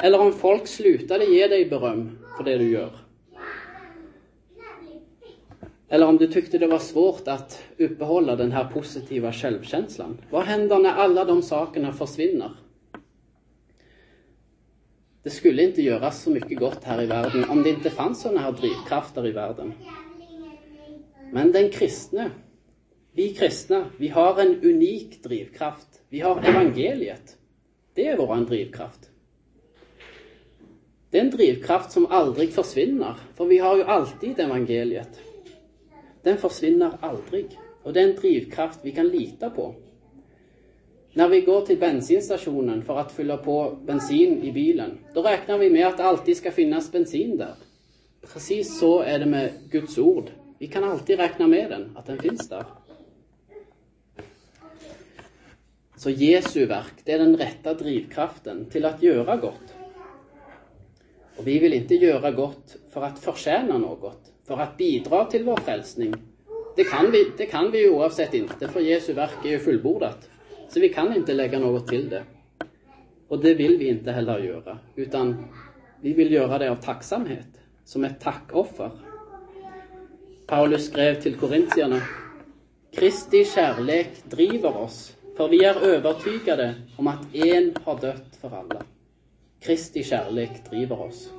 Eller 0.00 0.20
om 0.20 0.32
folk 0.32 0.66
slutade 0.66 1.24
ge 1.24 1.46
dig 1.46 1.64
beröm 1.64 2.18
för 2.36 2.44
det 2.44 2.58
du 2.58 2.70
gör? 2.70 3.07
Eller 5.88 6.06
om 6.06 6.16
du 6.16 6.26
tyckte 6.26 6.58
det 6.58 6.66
var 6.66 6.78
svårt 6.78 7.28
att 7.28 7.62
uppehålla 7.78 8.36
den 8.36 8.52
här 8.52 8.64
positiva 8.64 9.32
självkänslan. 9.32 10.18
Vad 10.30 10.42
händer 10.42 10.78
när 10.78 10.92
alla 10.92 11.24
de 11.24 11.42
sakerna 11.42 11.92
försvinner? 11.92 12.50
Det 15.22 15.30
skulle 15.30 15.62
inte 15.62 15.82
göras 15.82 16.22
så 16.22 16.30
mycket 16.30 16.58
gott 16.58 16.84
här 16.84 17.02
i 17.02 17.06
världen 17.06 17.44
om 17.50 17.62
det 17.62 17.70
inte 17.70 17.90
fanns 17.90 18.22
sådana 18.22 18.40
här 18.40 18.52
drivkrafter 18.52 19.26
i 19.26 19.30
världen. 19.30 19.72
Men 21.32 21.52
den 21.52 21.70
kristne, 21.70 22.30
vi 23.12 23.34
kristna, 23.34 23.84
vi 23.96 24.08
har 24.08 24.40
en 24.40 24.64
unik 24.64 25.22
drivkraft. 25.22 26.02
Vi 26.08 26.20
har 26.20 26.42
evangeliet. 26.44 27.36
Det 27.94 28.08
är 28.08 28.16
vår 28.16 28.36
drivkraft. 28.36 29.10
Det 31.10 31.18
är 31.18 31.22
en 31.22 31.30
drivkraft 31.30 31.90
som 31.90 32.06
aldrig 32.06 32.52
försvinner, 32.52 33.14
för 33.34 33.44
vi 33.44 33.58
har 33.58 33.76
ju 33.76 33.82
alltid 33.84 34.40
evangeliet. 34.40 35.20
Den 36.28 36.38
försvinner 36.38 36.98
aldrig. 37.00 37.58
Och 37.82 37.92
det 37.92 38.00
är 38.00 38.08
en 38.08 38.16
drivkraft 38.16 38.78
vi 38.82 38.92
kan 38.92 39.08
lita 39.08 39.50
på. 39.50 39.74
När 41.12 41.28
vi 41.28 41.40
går 41.40 41.66
till 41.66 41.78
bensinstationen 41.78 42.82
för 42.82 42.98
att 42.98 43.12
fylla 43.12 43.36
på 43.36 43.78
bensin 43.84 44.42
i 44.42 44.52
bilen, 44.52 44.98
då 45.14 45.22
räknar 45.22 45.58
vi 45.58 45.70
med 45.70 45.86
att 45.86 45.96
det 45.96 46.04
alltid 46.04 46.36
ska 46.36 46.50
finnas 46.50 46.92
bensin 46.92 47.36
där. 47.36 47.54
Precis 48.32 48.78
så 48.78 49.00
är 49.00 49.18
det 49.18 49.26
med 49.26 49.52
Guds 49.70 49.98
ord. 49.98 50.30
Vi 50.58 50.66
kan 50.66 50.84
alltid 50.84 51.18
räkna 51.18 51.46
med 51.46 51.70
den, 51.70 51.96
att 51.96 52.06
den 52.06 52.18
finns 52.18 52.48
där. 52.48 52.64
Så 55.96 56.10
Jesu 56.10 56.66
verk, 56.66 56.94
det 57.04 57.12
är 57.12 57.18
den 57.18 57.36
rätta 57.36 57.74
drivkraften 57.74 58.64
till 58.64 58.84
att 58.84 59.02
göra 59.02 59.36
gott. 59.36 59.74
Och 61.36 61.46
vi 61.46 61.58
vill 61.58 61.72
inte 61.72 61.94
göra 61.94 62.30
gott 62.30 62.76
för 62.90 63.02
att 63.02 63.18
förtjäna 63.18 63.78
något, 63.78 64.32
för 64.48 64.58
att 64.58 64.76
bidra 64.76 65.24
till 65.24 65.44
vår 65.44 65.56
frälsning. 65.56 66.14
Det 66.76 66.84
kan 66.84 67.10
vi, 67.10 67.32
det 67.36 67.46
kan 67.46 67.70
vi 67.70 67.78
ju 67.82 67.90
oavsett 67.90 68.34
inte, 68.34 68.68
för 68.68 68.80
Jesu 68.80 69.12
verk 69.12 69.44
är 69.44 69.48
ju 69.48 69.58
fullbordat. 69.58 70.28
Så 70.68 70.80
vi 70.80 70.88
kan 70.88 71.16
inte 71.16 71.32
lägga 71.32 71.58
något 71.58 71.88
till 71.88 72.08
det. 72.08 72.22
Och 73.28 73.38
det 73.38 73.54
vill 73.54 73.78
vi 73.78 73.88
inte 73.88 74.12
heller 74.12 74.38
göra, 74.38 74.78
utan 74.96 75.44
vi 76.00 76.12
vill 76.12 76.32
göra 76.32 76.58
det 76.58 76.70
av 76.70 76.76
tacksamhet, 76.76 77.46
som 77.84 78.04
ett 78.04 78.20
tackoffer. 78.20 78.90
Paulus 80.46 80.86
skrev 80.86 81.20
till 81.20 81.34
korintierna 81.34 82.00
Kristi 82.92 83.44
kärlek 83.44 84.10
driver 84.24 84.76
oss, 84.76 85.16
för 85.36 85.48
vi 85.48 85.64
är 85.64 85.80
övertygade 85.80 86.74
om 86.96 87.06
att 87.06 87.34
en 87.34 87.74
har 87.84 88.00
dött 88.00 88.38
för 88.40 88.50
alla. 88.50 88.82
Kristi 89.60 90.04
kärlek 90.04 90.70
driver 90.70 91.00
oss. 91.00 91.30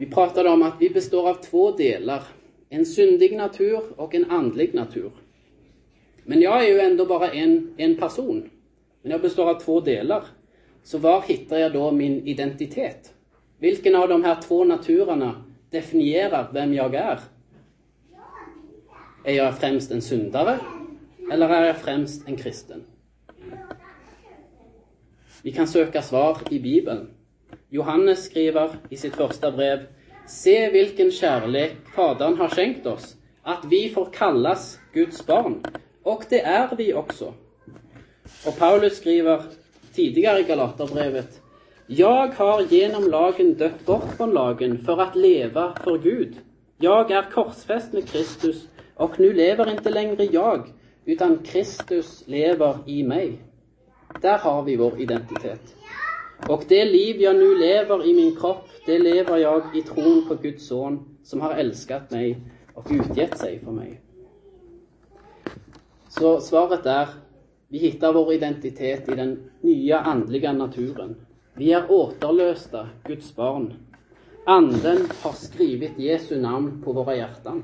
Vi 0.00 0.06
pratade 0.06 0.50
om 0.50 0.62
att 0.62 0.74
vi 0.80 0.90
består 0.90 1.28
av 1.28 1.34
två 1.34 1.70
delar. 1.70 2.22
En 2.68 2.86
syndig 2.86 3.36
natur 3.36 3.80
och 3.96 4.14
en 4.14 4.30
andlig 4.30 4.74
natur. 4.74 5.10
Men 6.24 6.40
jag 6.40 6.64
är 6.64 6.68
ju 6.68 6.80
ändå 6.80 7.06
bara 7.06 7.30
en, 7.30 7.74
en 7.76 7.96
person. 7.96 8.50
Men 9.02 9.12
jag 9.12 9.20
består 9.20 9.50
av 9.50 9.60
två 9.60 9.80
delar. 9.80 10.24
Så 10.82 10.98
var 10.98 11.22
hittar 11.22 11.58
jag 11.58 11.72
då 11.72 11.90
min 11.90 12.26
identitet? 12.26 13.14
Vilken 13.58 13.94
av 13.94 14.08
de 14.08 14.24
här 14.24 14.42
två 14.42 14.64
naturerna 14.64 15.44
definierar 15.70 16.50
vem 16.52 16.74
jag 16.74 16.94
är? 16.94 17.20
Är 19.24 19.34
jag 19.34 19.58
främst 19.58 19.90
en 19.90 20.02
syndare? 20.02 20.58
Eller 21.32 21.48
är 21.48 21.66
jag 21.66 21.78
främst 21.78 22.28
en 22.28 22.36
kristen? 22.36 22.82
Vi 25.42 25.52
kan 25.52 25.68
söka 25.68 26.02
svar 26.02 26.38
i 26.50 26.58
Bibeln. 26.58 27.06
Johannes 27.72 28.24
skriver 28.24 28.70
i 28.88 28.96
sitt 28.96 29.16
första 29.16 29.50
brev 29.50 29.78
Se 30.26 30.70
vilken 30.70 31.10
kärlek 31.10 31.76
Fadern 31.94 32.38
har 32.38 32.48
skänkt 32.48 32.86
oss, 32.86 33.16
att 33.42 33.64
vi 33.70 33.88
får 33.88 34.08
kallas 34.12 34.78
Guds 34.92 35.26
barn. 35.26 35.62
Och 36.02 36.24
det 36.28 36.40
är 36.40 36.76
vi 36.76 36.94
också. 36.94 37.34
Och 38.46 38.58
Paulus 38.58 38.96
skriver 38.96 39.42
tidigare 39.94 40.40
i 40.40 40.42
Galaterbrevet 40.42 41.40
Jag 41.86 42.26
har 42.26 42.62
genom 42.62 43.10
lagen 43.10 43.54
dött 43.54 43.86
bort 43.86 44.16
från 44.16 44.30
lagen 44.30 44.84
för 44.84 45.00
att 45.00 45.16
leva 45.16 45.74
för 45.84 45.98
Gud. 45.98 46.36
Jag 46.78 47.10
är 47.10 47.30
korsfäst 47.30 47.92
med 47.92 48.08
Kristus 48.08 48.68
och 48.94 49.20
nu 49.20 49.32
lever 49.32 49.70
inte 49.70 49.90
längre 49.90 50.24
jag, 50.24 50.68
utan 51.04 51.38
Kristus 51.38 52.22
lever 52.26 52.78
i 52.86 53.02
mig. 53.02 53.38
Där 54.20 54.38
har 54.38 54.62
vi 54.62 54.76
vår 54.76 55.00
identitet. 55.00 55.76
Och 56.48 56.64
det 56.68 56.84
liv 56.84 57.20
jag 57.20 57.36
nu 57.36 57.54
lever 57.54 58.06
i 58.06 58.14
min 58.14 58.36
kropp, 58.36 58.68
det 58.86 58.98
lever 58.98 59.36
jag 59.36 59.62
i 59.74 59.82
tron 59.82 60.24
på 60.28 60.34
Guds 60.34 60.66
son 60.66 61.18
som 61.22 61.40
har 61.40 61.54
älskat 61.54 62.10
mig 62.10 62.40
och 62.74 62.86
utgett 62.90 63.38
sig 63.38 63.58
för 63.64 63.72
mig. 63.72 64.00
Så 66.08 66.40
svaret 66.40 66.86
är, 66.86 67.08
vi 67.68 67.78
hittar 67.78 68.12
vår 68.12 68.32
identitet 68.32 69.08
i 69.08 69.14
den 69.14 69.50
nya 69.60 70.00
andliga 70.00 70.52
naturen. 70.52 71.16
Vi 71.54 71.72
är 71.72 71.90
återlösta 71.90 72.88
Guds 73.04 73.36
barn. 73.36 73.74
Anden 74.46 74.98
har 75.22 75.32
skrivit 75.32 75.98
Jesu 75.98 76.40
namn 76.40 76.82
på 76.84 76.92
våra 76.92 77.16
hjärtan. 77.16 77.62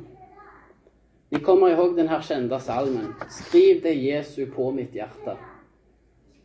Vi 1.28 1.40
kommer 1.40 1.70
ihåg 1.70 1.96
den 1.96 2.08
här 2.08 2.20
kända 2.20 2.60
salmen. 2.60 3.14
Skriv 3.30 3.82
det 3.82 3.94
Jesu 3.94 4.46
på 4.46 4.72
mitt 4.72 4.94
hjärta. 4.94 5.38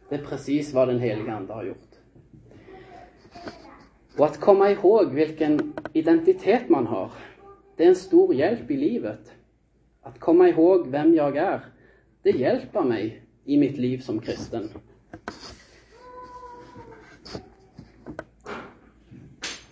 Det 0.09 0.15
är 0.15 0.25
precis 0.25 0.73
vad 0.73 0.87
den 0.87 0.99
heliga 0.99 1.33
Ande 1.33 1.53
har 1.53 1.63
gjort. 1.63 1.90
Och 4.17 4.25
att 4.25 4.39
komma 4.39 4.71
ihåg 4.71 5.13
vilken 5.13 5.73
identitet 5.93 6.69
man 6.69 6.87
har, 6.87 7.11
det 7.75 7.83
är 7.83 7.87
en 7.87 7.95
stor 7.95 8.33
hjälp 8.33 8.71
i 8.71 8.77
livet. 8.77 9.31
Att 10.01 10.19
komma 10.19 10.49
ihåg 10.49 10.87
vem 10.87 11.15
jag 11.15 11.37
är, 11.37 11.65
det 12.21 12.31
hjälper 12.31 12.81
mig 12.81 13.23
i 13.45 13.57
mitt 13.57 13.77
liv 13.77 13.99
som 13.99 14.19
kristen. 14.19 14.69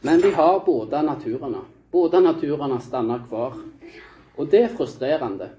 Men 0.01 0.21
vi 0.21 0.31
har 0.31 0.63
båda 0.65 1.01
naturerna. 1.01 1.61
Båda 1.91 2.19
naturerna 2.19 2.79
stannar 2.79 3.27
kvar. 3.27 3.53
Och 4.35 4.47
det 4.47 4.61
är 4.61 4.67
frustrerande. 4.67 5.49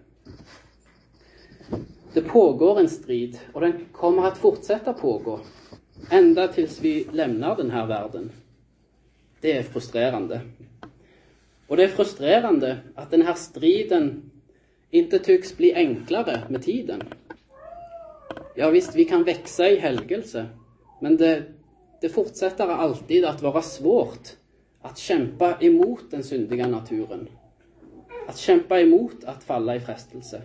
Det 2.12 2.20
pågår 2.20 2.80
en 2.80 2.88
strid 2.88 3.38
och 3.52 3.60
den 3.60 3.84
kommer 3.92 4.26
att 4.26 4.38
fortsätta 4.38 4.92
pågå 4.92 5.40
ända 6.10 6.48
tills 6.48 6.80
vi 6.80 7.06
lämnar 7.12 7.56
den 7.56 7.70
här 7.70 7.86
världen. 7.86 8.30
Det 9.40 9.56
är 9.56 9.62
frustrerande. 9.62 10.40
Och 11.66 11.76
det 11.76 11.84
är 11.84 11.88
frustrerande 11.88 12.78
att 12.94 13.10
den 13.10 13.22
här 13.22 13.34
striden 13.34 14.30
inte 14.90 15.18
tycks 15.18 15.56
bli 15.56 15.74
enklare 15.74 16.42
med 16.48 16.62
tiden. 16.62 17.02
Ja 18.56 18.70
visst, 18.70 18.94
vi 18.94 19.04
kan 19.04 19.24
växa 19.24 19.68
i 19.68 19.78
helgelse, 19.78 20.46
men 21.00 21.16
det, 21.16 21.42
det 22.00 22.08
fortsätter 22.08 22.68
alltid 22.68 23.24
att 23.24 23.42
vara 23.42 23.62
svårt 23.62 24.28
att 24.80 24.98
kämpa 24.98 25.56
emot 25.60 26.10
den 26.10 26.24
syndiga 26.24 26.66
naturen. 26.66 27.28
Att 28.28 28.38
kämpa 28.38 28.80
emot 28.80 29.24
att 29.24 29.44
falla 29.44 29.76
i 29.76 29.80
frestelse. 29.80 30.42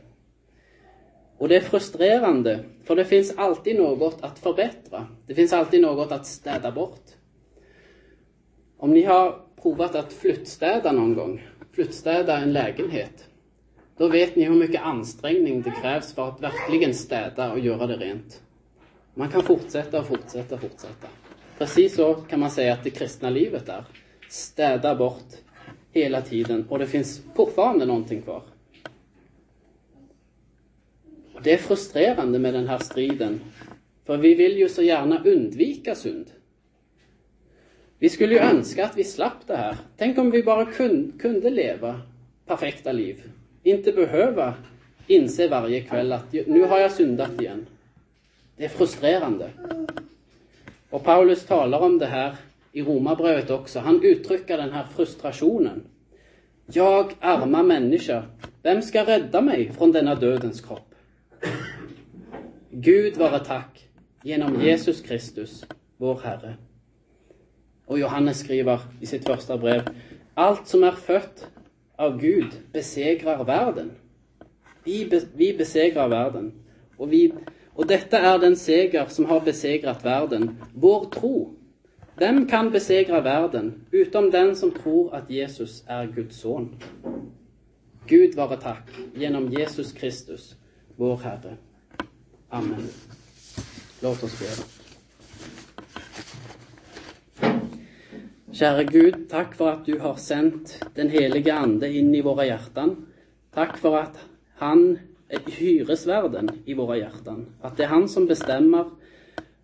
Och 1.38 1.48
det 1.48 1.56
är 1.56 1.62
frustrerande, 1.62 2.60
för 2.84 2.96
det 2.96 3.06
finns 3.06 3.38
alltid 3.38 3.76
något 3.76 4.24
att 4.24 4.40
förbättra. 4.40 5.08
Det 5.28 5.36
finns 5.36 5.54
alltid 5.54 5.82
något 5.82 6.12
att 6.12 6.26
städa 6.26 6.72
bort. 6.72 7.04
Om 8.78 8.94
ni 8.94 9.04
har 9.04 9.42
provat 9.62 9.96
att 9.96 10.14
flyttstäda 10.14 10.92
någon 10.92 11.16
gång, 11.16 11.48
flyttstäda 11.72 12.38
en 12.38 12.54
lägenhet, 12.54 13.26
då 13.98 14.08
vet 14.08 14.36
ni 14.36 14.44
hur 14.44 14.56
mycket 14.56 14.82
ansträngning 14.82 15.62
det 15.62 15.74
krävs 15.82 16.14
för 16.14 16.30
att 16.30 16.42
verkligen 16.42 16.94
städa 16.94 17.52
och 17.52 17.60
göra 17.60 17.88
det 17.88 17.98
rent. 17.98 18.42
Man 19.14 19.30
kan 19.30 19.44
fortsätta 19.44 20.00
och 20.00 20.06
fortsätta 20.06 20.56
och 20.56 20.62
fortsätta. 20.62 21.08
Precis 21.58 21.96
så 21.96 22.14
kan 22.14 22.40
man 22.40 22.52
säga 22.52 22.74
att 22.74 22.84
det 22.84 22.90
kristna 22.90 23.30
livet 23.30 23.70
är. 23.70 23.84
Städa 24.30 24.96
bort 24.96 25.34
hela 25.92 26.22
tiden 26.22 26.66
och 26.70 26.80
det 26.80 26.88
finns 26.88 27.22
fortfarande 27.36 27.86
någonting 27.86 28.22
kvar. 28.22 28.44
Det 31.46 31.54
är 31.54 31.58
frustrerande 31.58 32.40
med 32.40 32.54
den 32.54 32.68
här 32.68 32.78
striden. 32.78 33.42
För 34.06 34.18
vi 34.18 34.36
vill 34.36 34.58
ju 34.58 34.70
så 34.70 34.82
gärna 34.82 35.24
undvika 35.24 35.96
synd. 35.96 36.26
Vi 38.00 38.10
skulle 38.10 38.34
ju 38.34 38.40
önska 38.40 38.86
att 38.86 38.98
vi 38.98 39.04
slapp 39.04 39.48
det 39.48 39.56
här. 39.56 39.76
Tänk 39.98 40.18
om 40.18 40.32
vi 40.32 40.44
bara 40.44 40.66
kunde 41.20 41.50
leva 41.50 42.02
perfekta 42.46 42.92
liv. 42.92 43.24
Inte 43.64 43.92
behöva 43.92 44.54
inse 45.08 45.48
varje 45.48 45.82
kväll 45.82 46.12
att 46.12 46.34
nu 46.34 46.64
har 46.64 46.80
jag 46.80 46.92
syndat 46.92 47.42
igen. 47.42 47.66
Det 48.58 48.66
är 48.66 48.70
frustrerande. 48.70 49.50
Och 50.90 51.04
Paulus 51.04 51.46
talar 51.46 51.80
om 51.80 51.98
det 51.98 52.06
här 52.06 52.36
i 52.72 52.82
Romarbrevet 52.82 53.50
också. 53.50 53.80
Han 53.80 54.04
uttrycker 54.04 54.58
den 54.58 54.72
här 54.72 54.86
frustrationen. 54.96 55.84
Jag, 56.66 57.12
arma 57.20 57.64
människa, 57.64 58.24
vem 58.62 58.82
ska 58.82 59.06
rädda 59.06 59.42
mig 59.42 59.72
från 59.78 59.92
denna 59.92 60.16
dödens 60.16 60.62
kropp? 60.62 60.95
Gud 62.78 63.18
vare 63.18 63.40
tack 63.40 63.90
genom 64.24 64.62
Jesus 64.62 65.02
Kristus, 65.02 65.66
vår 65.98 66.20
Herre. 66.24 66.56
Och 67.86 68.00
Johannes 68.00 68.40
skriver 68.40 68.80
i 69.02 69.06
sitt 69.06 69.26
första 69.26 69.58
brev, 69.58 69.82
allt 70.34 70.68
som 70.68 70.84
är 70.84 70.92
fött 70.92 71.48
av 71.96 72.20
Gud 72.20 72.48
besegrar 72.72 73.44
världen. 73.44 73.92
Vi, 74.84 75.06
be, 75.06 75.22
vi 75.36 75.58
besegrar 75.58 76.08
världen. 76.08 76.52
Och, 76.98 77.14
vi, 77.14 77.34
och 77.74 77.88
detta 77.88 78.20
är 78.20 78.40
den 78.40 78.56
seger 78.56 79.06
som 79.06 79.26
har 79.26 79.42
besegrat 79.42 80.06
världen, 80.06 80.58
vår 80.74 81.06
tro. 81.06 81.56
Vem 82.18 82.48
kan 82.48 82.72
besegra 82.72 83.22
världen 83.22 83.86
utom 83.92 84.32
den 84.32 84.56
som 84.56 84.72
tror 84.72 85.16
att 85.16 85.30
Jesus 85.30 85.84
är 85.88 86.08
Guds 86.08 86.40
son? 86.40 86.76
Gud 88.08 88.36
vare 88.36 88.58
tack 88.58 88.90
genom 89.16 89.52
Jesus 89.52 89.94
Kristus, 89.94 90.56
vår 90.96 91.18
Herre. 91.18 91.58
Amen. 92.56 92.88
Låt 94.02 94.24
oss 94.24 94.40
be. 94.40 94.46
Käre 98.52 98.84
Gud, 98.84 99.30
tack 99.30 99.56
för 99.56 99.72
att 99.72 99.86
du 99.86 100.00
har 100.00 100.16
sänt 100.16 100.86
den 100.94 101.10
heliga 101.10 101.56
Ande 101.56 101.94
in 101.94 102.16
i 102.16 102.22
våra 102.22 102.46
hjärtan. 102.46 103.06
Tack 103.54 103.78
för 103.78 103.98
att 103.98 104.20
han 104.56 105.00
är 105.28 105.40
hyresvärden 105.46 106.52
i 106.66 106.74
våra 106.74 106.98
hjärtan. 106.98 107.46
Att 107.62 107.78
det 107.78 107.84
är 107.84 107.88
han 107.88 108.10
som 108.10 108.26
bestämmer 108.26 108.90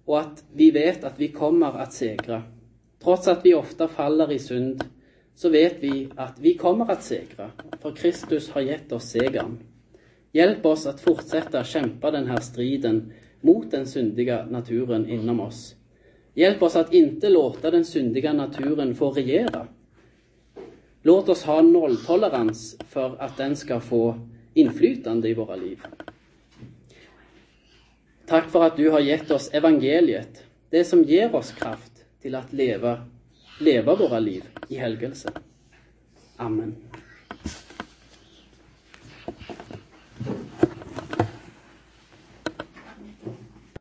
och 0.06 0.20
att 0.20 0.44
vi 0.54 0.72
vet 0.72 1.04
att 1.04 1.20
vi 1.20 1.28
kommer 1.28 1.78
att 1.78 1.94
segra. 1.94 2.44
Trots 3.04 3.28
att 3.28 3.46
vi 3.46 3.54
ofta 3.54 3.88
faller 3.88 4.32
i 4.32 4.40
synd 4.40 4.84
så 5.36 5.50
vet 5.50 5.76
vi 5.80 6.10
att 6.16 6.40
vi 6.40 6.58
kommer 6.58 6.92
att 6.92 7.04
segra, 7.04 7.52
för 7.82 7.92
Kristus 7.92 8.50
har 8.50 8.62
gett 8.62 8.92
oss 8.92 9.10
segern. 9.10 9.58
Hjälp 10.32 10.66
oss 10.66 10.86
att 10.86 11.02
fortsätta 11.02 11.64
kämpa 11.64 12.12
den 12.12 12.28
här 12.28 12.40
striden 12.40 13.14
mot 13.42 13.72
den 13.72 13.88
syndiga 13.88 14.46
naturen 14.46 15.10
inom 15.10 15.40
oss. 15.40 15.76
Hjälp 16.34 16.64
oss 16.64 16.76
att 16.76 16.94
inte 16.94 17.30
låta 17.30 17.72
den 17.72 17.86
syndiga 17.86 18.34
naturen 18.34 18.96
få 18.96 19.12
regera. 19.12 19.68
Låt 21.02 21.30
oss 21.30 21.44
ha 21.44 21.62
nolltolerans 21.62 22.78
för 22.90 23.22
att 23.22 23.38
den 23.38 23.56
ska 23.56 23.80
få 23.80 24.28
inflytande 24.54 25.30
i 25.30 25.34
våra 25.34 25.56
liv. 25.56 25.80
Tack 28.26 28.50
för 28.50 28.64
att 28.64 28.78
du 28.78 28.90
har 28.90 29.00
gett 29.00 29.32
oss 29.32 29.50
evangeliet, 29.54 30.44
det 30.70 30.84
som 30.84 31.04
ger 31.04 31.36
oss 31.36 31.52
kraft 31.52 31.92
till 32.22 32.36
att 32.36 32.54
leva, 32.54 33.02
leva 33.60 33.96
våra 33.96 34.20
liv 34.20 34.44
i 34.70 34.76
helgelse. 34.76 35.32
Amen. 36.38 36.76
Thank 40.24 40.64
you. 40.64 40.71